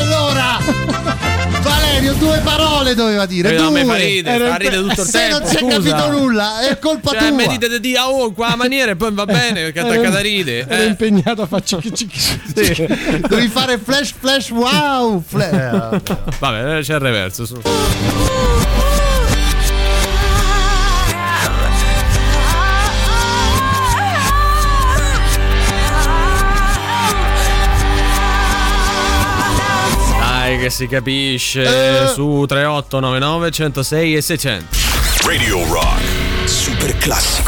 Valerio, 2.08 2.14
due 2.14 2.39
parole 2.43 2.95
doveva 2.95 3.26
dire. 3.26 3.53
Eh, 3.55 3.58
no, 3.58 3.70
due. 3.70 3.84
mi 3.84 3.89
fa 3.89 3.95
ridere, 3.95 4.49
fa 4.49 4.55
ridere 4.55 4.82
tutto 4.82 5.01
il 5.01 5.08
Se 5.08 5.18
tempo, 5.20 5.38
non 5.39 5.47
si 5.47 5.55
è 5.58 5.68
capito 5.68 6.10
nulla, 6.12 6.60
è 6.62 6.80
colpa 6.80 7.12
Cioè, 7.12 7.20
tua. 7.20 7.32
mi 7.32 7.47
dite 7.47 7.70
di 7.70 7.80
dire 7.80 7.99
oh, 7.99 8.32
qua 8.34 8.55
maniera 8.55 8.91
e 8.91 8.95
poi 8.95 9.12
va 9.14 9.26
bene 9.26 9.64
perché 9.72 9.80
attaccata 9.80 10.18
a 10.18 10.22
ride. 10.22 10.66
Ero 10.68 10.84
Eh. 10.84 10.86
impegnato 10.86 11.41
a 11.41 11.47
fare 11.47 11.64
cicchi 11.66 11.93
cicchi. 11.93 12.20
Sì. 12.20 12.88
Devi 13.28 13.47
fare 13.47 13.78
flash, 13.78 14.14
flash, 14.20 14.49
wow. 14.51 15.22
Fla- 15.26 16.01
Vabbè, 16.39 16.82
c'è 16.82 16.93
il 16.93 16.99
reverso. 16.99 17.45
su. 17.45 17.60
Che 30.68 30.74
si 30.74 30.88
capisce 30.88 31.63
Eh. 31.63 32.07
su 32.07 32.43
3899 32.45 33.51
106 33.51 34.15
e 34.15 34.22
600. 34.22 34.78
Radio 35.26 35.63
Rock. 35.72 36.01
Super 36.45 36.97
classico. 36.97 37.46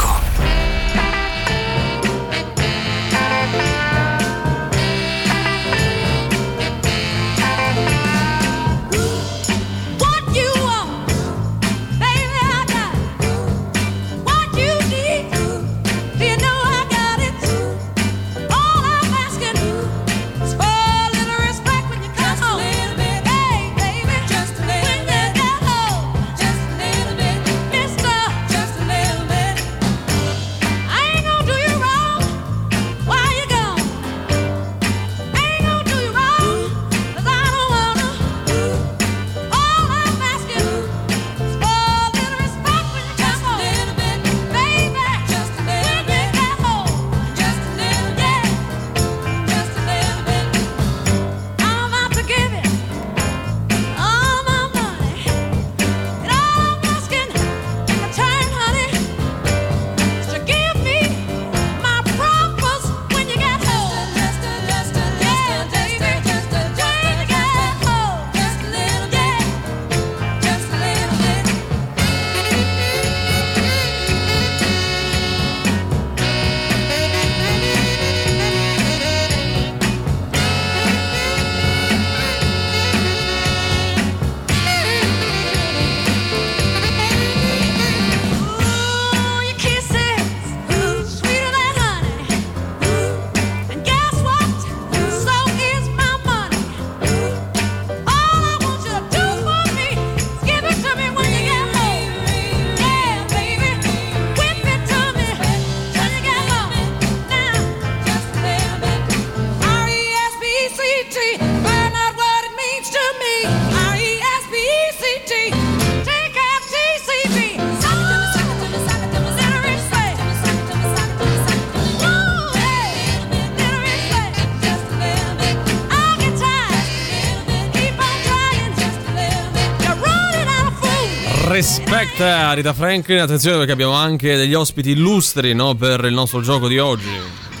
A 132.22 132.52
Rita 132.52 132.74
Franklin, 132.74 133.20
attenzione 133.20 133.56
perché 133.56 133.72
abbiamo 133.72 133.94
anche 133.94 134.36
degli 134.36 134.52
ospiti 134.54 134.90
illustri 134.90 135.54
no, 135.54 135.74
per 135.74 136.04
il 136.04 136.12
nostro 136.12 136.42
gioco 136.42 136.68
di 136.68 136.78
oggi. 136.78 137.08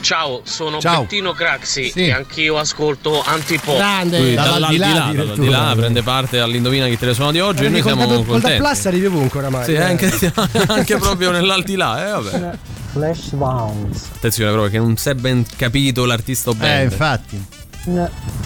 Ciao, 0.00 0.40
sono 0.44 0.80
Ciao. 0.80 1.02
Bettino 1.02 1.32
Craxi 1.32 1.90
Sì. 1.90 2.06
e 2.06 2.12
anch'io 2.12 2.58
ascolto 2.58 3.22
Antipop. 3.24 3.76
Qui, 4.08 4.34
dall'aldilà, 4.34 5.10
dall'aldilà 5.14 5.72
prende 5.76 6.02
parte 6.02 6.40
all'indovina 6.40 6.86
chi 6.88 6.98
te 6.98 7.06
le 7.06 7.14
suona 7.14 7.32
di 7.32 7.40
oggi 7.40 7.64
e 7.64 7.68
noi 7.68 7.82
siamo 7.82 8.06
da 8.06 8.22
contenti. 8.22 8.58
plus 8.58 8.86
arrivi 8.86 9.06
ovunque 9.06 9.38
oramai. 9.40 9.64
Sì, 9.64 9.72
eh. 9.72 9.82
anche, 9.82 10.10
anche 10.68 10.96
proprio 10.96 11.30
nell'aldilà, 11.30 12.06
eh, 12.08 12.10
vabbè. 12.22 12.50
Flash 12.92 13.30
Bounce. 13.32 14.06
Attenzione 14.16 14.50
però 14.50 14.66
che 14.66 14.78
non 14.78 14.96
si 14.96 15.08
è 15.08 15.14
ben 15.14 15.44
capito 15.56 16.04
l'artista 16.04 16.52
band. 16.52 16.80
Eh, 16.80 16.82
infatti. 16.84 17.44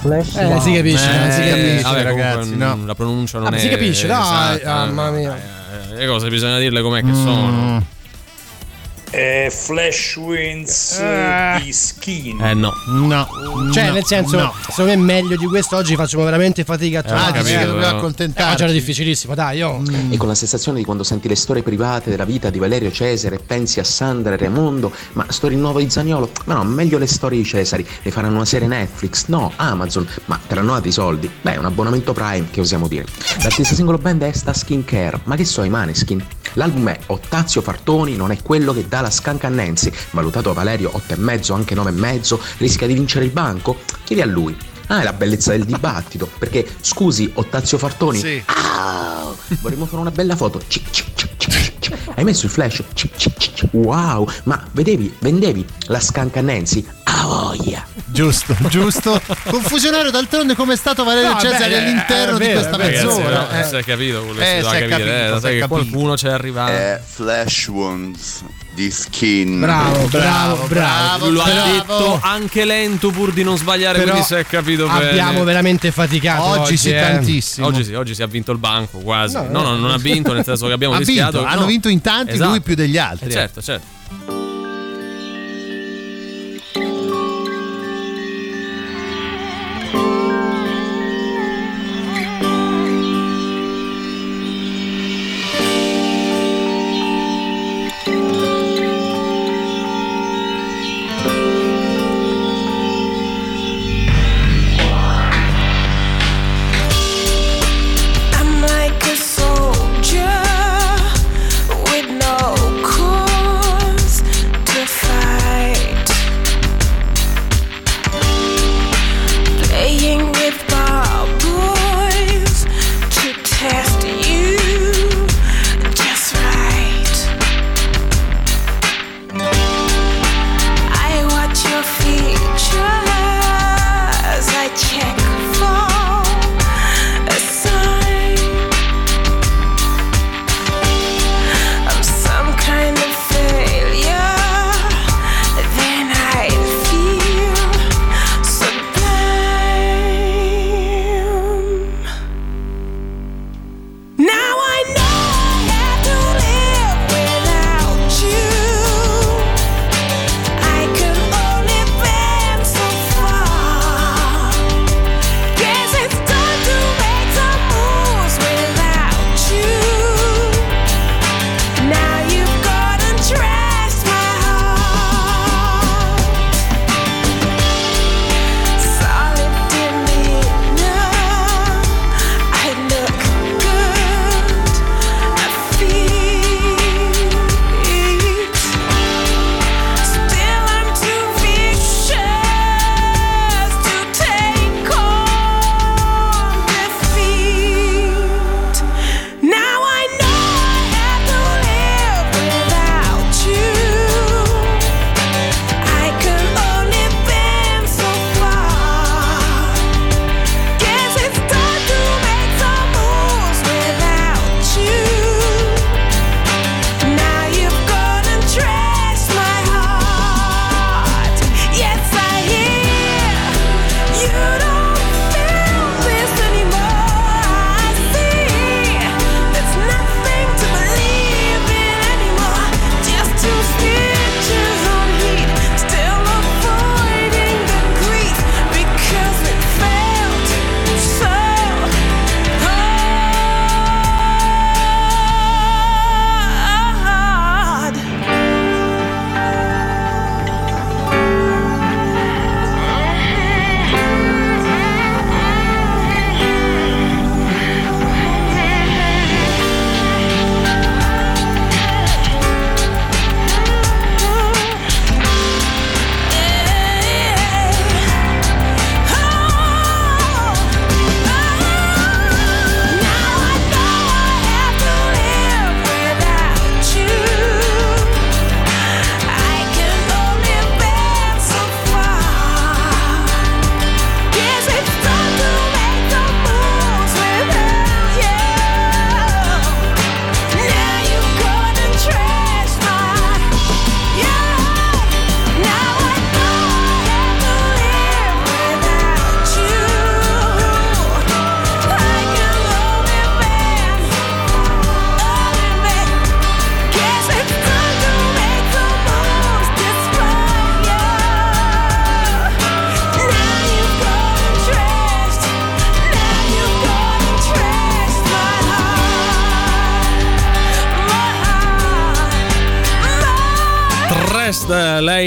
Flash 0.01 0.37
Eh, 0.37 0.61
si 0.61 0.73
capisce, 0.75 1.19
non 1.19 1.31
si 1.31 1.41
Eh, 1.41 1.49
capisce, 1.49 1.83
vabbè, 1.83 2.03
ragazzi, 2.03 2.39
comunque, 2.51 2.67
no. 2.67 2.87
La 2.87 2.95
pronuncia 2.95 3.39
non 3.39 3.47
Ah, 3.49 3.51
ma 3.51 3.57
è 3.57 3.61
si 3.61 3.69
capisce, 3.69 4.07
dai, 4.07 4.21
esatta, 4.57 4.75
ah, 4.75 4.85
mamma 4.87 5.09
eh, 5.09 5.11
mia. 5.21 5.54
Eh, 5.75 5.95
Le 5.95 6.07
cose 6.07 6.29
bisogna 6.29 6.59
dirle 6.59 6.83
com'è 6.83 7.03
che 7.03 7.13
sono. 7.13 7.85
Eh, 9.17 9.49
Flash 9.49 10.17
Winds 10.17 10.99
Eh. 10.99 11.61
di 11.63 11.73
Skin. 11.73 12.41
Eh 12.41 12.55
no. 12.55 12.73
No. 12.89 13.29
Cioè, 13.73 13.87
no, 13.87 13.93
nel 13.93 14.05
senso, 14.05 14.37
no. 14.37 14.53
secondo 14.69 14.91
me 14.91 14.97
meglio 14.97 15.37
di 15.37 15.47
questo 15.47 15.77
oggi 15.77 15.95
facciamo 15.95 16.25
veramente 16.25 16.65
fatica 16.65 16.99
a 16.99 17.03
trovare. 17.03 17.39
Ah, 17.39 17.43
dici 17.43 17.45
che 17.45 17.53
capito, 17.59 17.73
dobbiamo 17.73 17.99
accontentarci. 17.99 18.53
Oggi 18.55 18.63
era 18.65 18.73
difficilissimo, 18.73 19.35
dai, 19.37 19.59
io. 19.59 19.81
E 20.11 20.17
con 20.17 20.27
la 20.27 20.35
sensazione 20.35 20.79
di 20.79 20.85
quando 20.85 21.05
senti 21.05 21.29
le 21.29 21.37
storie 21.37 21.63
private 21.63 22.11
della 22.11 22.25
vita 22.25 22.51
di 22.51 22.59
Valerio 22.59 22.91
Cesare 22.91 23.37
e 23.37 23.39
pensi 23.39 23.79
a 23.79 23.85
Sandra 23.85 24.35
e 24.35 24.37
Raimondo, 24.37 24.91
ma 25.13 25.25
storie 25.29 25.57
nuove 25.57 25.85
di 25.85 25.91
Zagnolo? 25.91 26.31
Ma 26.47 26.55
no, 26.55 26.65
meglio 26.65 26.99
le 26.99 27.07
storie 27.07 27.39
di 27.39 27.45
Cesari, 27.45 27.87
le 28.03 28.11
faranno 28.11 28.35
una 28.35 28.45
serie 28.45 28.67
Netflix, 28.67 29.27
no, 29.29 29.53
Amazon, 29.57 30.09
ma 30.25 30.41
te 30.45 30.57
l'hanno 30.57 30.73
dati 30.73 30.89
i 30.89 30.93
soldi? 30.93 31.31
Beh, 31.41 31.57
un 31.57 31.67
abbonamento 31.67 32.13
Prime, 32.13 32.49
che 32.51 32.61
osiamo 32.61 32.89
dire. 32.89 33.07
L'artista 33.43 33.77
singolo 33.77 33.99
band 33.99 34.25
è 34.25 34.33
sta 34.33 34.53
Skincare, 34.53 35.21
ma 35.25 35.37
che 35.37 35.45
so 35.45 35.63
i 35.63 35.69
Maneskin? 35.69 36.25
L'album 36.57 36.89
è 36.89 36.99
Ottazio 37.07 37.63
Fartoni, 37.63 38.17
non 38.17 38.31
è 38.31 38.41
quello 38.43 38.73
che 38.73 38.87
dà 38.87 39.01
la 39.05 39.11
scanca 39.11 39.47
a 39.47 39.51
Nancy, 39.51 39.91
valutato 40.11 40.51
a 40.51 40.53
Valerio 40.55 40.91
8,5, 40.95 41.53
anche 41.53 41.75
9,5, 41.75 42.39
rischia 42.59 42.87
di 42.87 42.95
vincere 42.95 43.25
il 43.25 43.31
banco? 43.31 43.81
Chiedi 44.05 44.23
a 44.23 44.27
lui. 44.27 44.57
Ah, 44.89 45.01
è 45.01 45.05
la 45.05 45.13
bellezza 45.15 45.53
del 45.53 45.65
dibattito, 45.65 46.29
perché 46.39 46.67
scusi, 46.81 47.31
Ottazio 47.35 47.79
Fartoni, 47.79 48.19
Sì. 48.19 48.43
Ah, 48.47 49.33
vorremmo 49.61 49.87
fare 49.87 50.01
una 50.03 50.11
bella 50.11 50.37
foto. 50.37 50.61
Cic, 50.67 50.91
cic, 50.91 51.07
cic, 51.15 51.31
cic, 51.39 51.73
cic. 51.81 51.93
Hai 52.17 52.25
messo 52.25 52.45
il 52.47 52.53
flash? 52.53 52.83
Wow, 53.73 54.29
ma 54.45 54.63
vedevi, 54.73 55.15
vendevi 55.21 55.65
la 55.87 56.01
scanca 56.01 56.41
Nancy? 56.43 56.85
Ah, 57.05 57.23
voglia. 57.25 57.85
Giusto, 58.05 58.55
giusto. 58.69 59.21
Confusionario 59.49 60.11
d'altronde 60.11 60.55
come 60.55 60.75
è 60.75 60.77
stato 60.77 61.03
Valerio 61.03 61.33
No, 61.33 61.41
Cesare 61.41 61.69
beh, 61.69 61.77
all'interno 61.79 62.39
di 62.39 62.45
vero, 62.47 62.61
questa 62.61 62.77
vero, 62.77 62.91
Ragazzi, 62.91 63.07
mezz'ora. 63.07 63.43
però, 63.45 63.61
eh. 63.61 63.65
si 63.65 63.75
è 63.77 63.85
capito 63.85 64.19
quello 64.25 64.39
che 64.39 64.57
Eh, 64.59 64.63
si 64.63 64.69
capire. 64.69 64.89
capito, 64.89 65.09
eh, 65.09 65.17
si 65.17 65.35
è 65.37 65.41
sai 65.41 65.53
che 65.55 65.59
capito. 65.61 65.67
qualcuno 65.69 66.15
c'è 66.15 66.29
arrivato. 66.31 66.73
È 66.73 67.01
Flash 67.05 67.69
Wounds 67.69 68.43
di 68.75 68.91
Skin. 68.91 69.61
Bravo, 69.61 70.07
bravo, 70.09 70.09
Bravo, 70.09 70.67
bravo. 70.67 71.31
Lo 71.31 71.41
ha 71.43 71.45
bravo. 71.45 71.71
detto 71.73 72.19
anche 72.23 72.65
lento 72.65 73.11
pur 73.11 73.33
di 73.33 73.43
non 73.45 73.57
sbagliare, 73.57 73.99
Però 73.99 74.11
quindi 74.11 74.27
si 74.27 74.35
è 74.35 74.45
capito 74.45 74.87
bene. 74.87 75.09
Abbiamo 75.11 75.45
veramente 75.45 75.91
faticato. 75.91 76.43
Oggi 76.43 76.77
sì, 76.77 76.91
eh. 76.91 77.01
tantissimo. 77.01 77.67
Oggi 77.67 77.85
sì, 77.85 77.95
oggi 77.95 78.15
si 78.15 78.23
è 78.23 78.27
vinto 78.27 78.53
il 78.53 78.59
banco 78.59 78.99
quasi. 78.99 79.35
No, 79.37 79.43
No, 79.51 79.63
no, 79.63 79.71
no. 79.71 79.77
non 79.77 79.91
ha 79.93 79.99
vinto, 79.99 80.33
nel 80.33 80.45
senso 80.45 80.67
che 80.67 80.73
abbiamo 80.73 80.95
Ha 80.95 80.99
rischiato. 80.99 81.39
vinto, 81.39 81.53
hanno 81.53 81.61
no. 81.61 81.67
vinto 81.67 81.89
in 81.89 82.01
tanti, 82.01 82.33
Esatto. 82.33 82.51
lui 82.51 82.61
più 82.61 82.75
degli 82.75 82.99
altri. 82.99 83.29
Eh, 83.29 83.33
certo, 83.33 83.63
certo. 83.63 84.44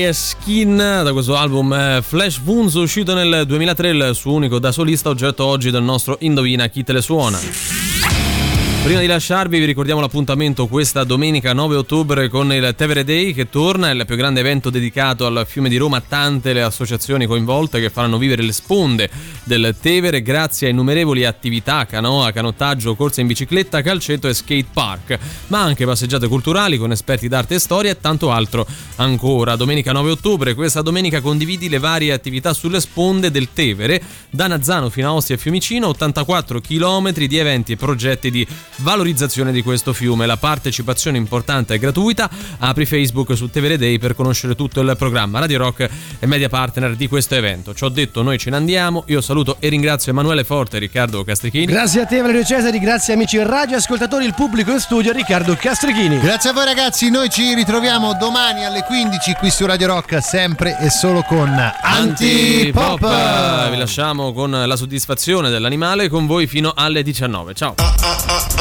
È 0.04 0.12
Skin 0.12 0.76
da 0.78 1.12
questo 1.12 1.36
album 1.36 1.74
eh, 1.74 2.02
Flash 2.02 2.40
Wounds 2.44 2.74
uscito 2.74 3.14
nel 3.14 3.46
2003, 3.46 3.90
il 3.90 4.12
suo 4.14 4.34
unico 4.34 4.60
da 4.60 4.72
solista, 4.72 5.10
oggetto 5.10 5.46
oggi 5.46 5.72
del 5.72 5.84
nostro 5.84 6.18
Indovina 6.20 6.68
chi 6.68 6.84
te 6.84 6.94
le 6.94 7.02
suona. 7.02 7.87
Prima 8.88 9.02
di 9.02 9.08
lasciarvi 9.08 9.60
vi 9.60 9.66
ricordiamo 9.66 10.00
l'appuntamento 10.00 10.68
questa 10.68 11.04
domenica 11.04 11.52
9 11.52 11.76
ottobre 11.76 12.30
con 12.30 12.54
il 12.54 12.74
Tevere 12.78 13.04
Day 13.04 13.34
che 13.34 13.50
torna, 13.50 13.92
il 13.92 14.06
più 14.06 14.16
grande 14.16 14.40
evento 14.40 14.70
dedicato 14.70 15.26
al 15.26 15.44
fiume 15.46 15.68
di 15.68 15.76
Roma, 15.76 16.00
tante 16.00 16.54
le 16.54 16.62
associazioni 16.62 17.26
coinvolte 17.26 17.82
che 17.82 17.90
faranno 17.90 18.18
vivere 18.18 18.44
le 18.44 18.54
sponde 18.54 19.10
del 19.44 19.76
Tevere 19.78 20.22
grazie 20.22 20.68
a 20.68 20.70
innumerevoli 20.70 21.26
attività, 21.26 21.86
canoa, 21.86 22.32
canottaggio, 22.32 22.96
corse 22.96 23.20
in 23.20 23.28
bicicletta, 23.28 23.82
calcetto 23.82 24.30
e 24.30 24.34
skate 24.34 24.68
park, 24.72 25.20
ma 25.48 25.62
anche 25.62 25.86
passeggiate 25.86 26.30
culturali 26.30 26.78
con 26.78 26.94
esperti 26.94 27.28
d'arte 27.28 27.56
e 27.56 27.60
storia 27.60 27.92
e 27.92 28.00
tanto 28.00 28.32
altro 28.32 28.66
ancora. 28.96 29.58
Domenica 29.58 29.92
9 29.92 30.12
ottobre, 30.12 30.54
questa 30.54 30.82
domenica 30.82 31.20
condividi 31.20 31.68
le 31.68 31.80
varie 31.80 32.14
attività 32.14 32.54
sulle 32.54 32.80
sponde 32.80 33.32
del 33.32 33.50
Tevere, 33.52 34.02
da 34.30 34.48
Nazzano 34.48 34.90
fino 34.90 35.10
a 35.10 35.14
Ostia 35.14 35.36
e 35.36 35.38
Fiumicino, 35.38 35.90
84 35.90 36.62
km 36.62 37.12
di 37.12 37.38
eventi 37.38 37.74
e 37.74 37.76
progetti 37.76 38.32
di 38.32 38.48
valorizzazione 38.78 39.52
di 39.52 39.62
questo 39.62 39.94
fiume. 39.94 40.26
La 40.26 40.38
partecipazione 40.38 41.18
importante 41.18 41.74
e 41.74 41.80
gratuita. 41.80 42.30
Apri 42.60 42.86
Facebook 42.86 43.36
su 43.36 43.50
Tevere 43.50 43.78
Day 43.78 43.98
per 43.98 44.16
conoscere 44.16 44.56
tutto 44.56 44.82
il 44.82 44.96
programma. 44.98 45.40
Radio 45.40 45.58
Rock 45.60 45.90
è 46.20 46.26
media 46.26 46.50
partner 46.50 46.96
di 46.96 47.08
questo 47.08 47.36
evento. 47.36 47.74
Ci 47.74 47.84
ho 47.84 47.90
detto, 47.90 48.22
noi 48.22 48.38
ce 48.38 48.50
ne 48.50 48.56
andiamo. 48.56 49.04
Io 49.08 49.22
saluto 49.22 49.58
e 49.60 49.70
ringrazio 49.70 50.12
Emanuele 50.12 50.44
Forte 50.44 50.78
e 50.78 50.80
Riccardo 50.80 51.24
Castrichini. 51.24 51.66
Grazie 51.66 52.02
a 52.02 52.06
te 52.06 52.22
Valerio 52.22 52.44
Cesari, 52.44 52.80
grazie 52.80 53.14
amici 53.14 53.38
radioascoltatori, 53.42 54.26
il 54.26 54.34
pubblico 54.34 54.72
in 54.72 54.80
studio, 54.80 55.12
Riccardo 55.12 55.56
Castrichini. 55.56 56.20
Grazie 56.20 56.52
a 56.52 56.54
voi 56.54 56.66
ragazzi, 56.66 57.10
noi 57.10 57.30
ci 57.30 57.54
ritroviamo 57.54 58.16
domani 58.20 58.66
alle 58.66 58.84
15 58.84 59.34
qui 59.34 59.50
su 59.50 59.66
Radio 59.66 59.88
Rock, 59.88 60.22
sempre 60.22 60.78
e 60.80 60.90
solo 60.90 61.24
con 61.24 61.50
Antipop. 61.50 63.04
Antipop. 63.04 63.70
Vi 63.70 63.78
lasciamo 63.78 64.34
con 64.34 64.52
la 64.52 64.76
soddisfazione 64.76 65.50
dell'animale 65.50 66.10
con 66.10 66.26
voi 66.26 66.48
fino 66.48 66.74
alle 66.76 67.04
19. 67.04 67.54
Ciao. 67.54 67.76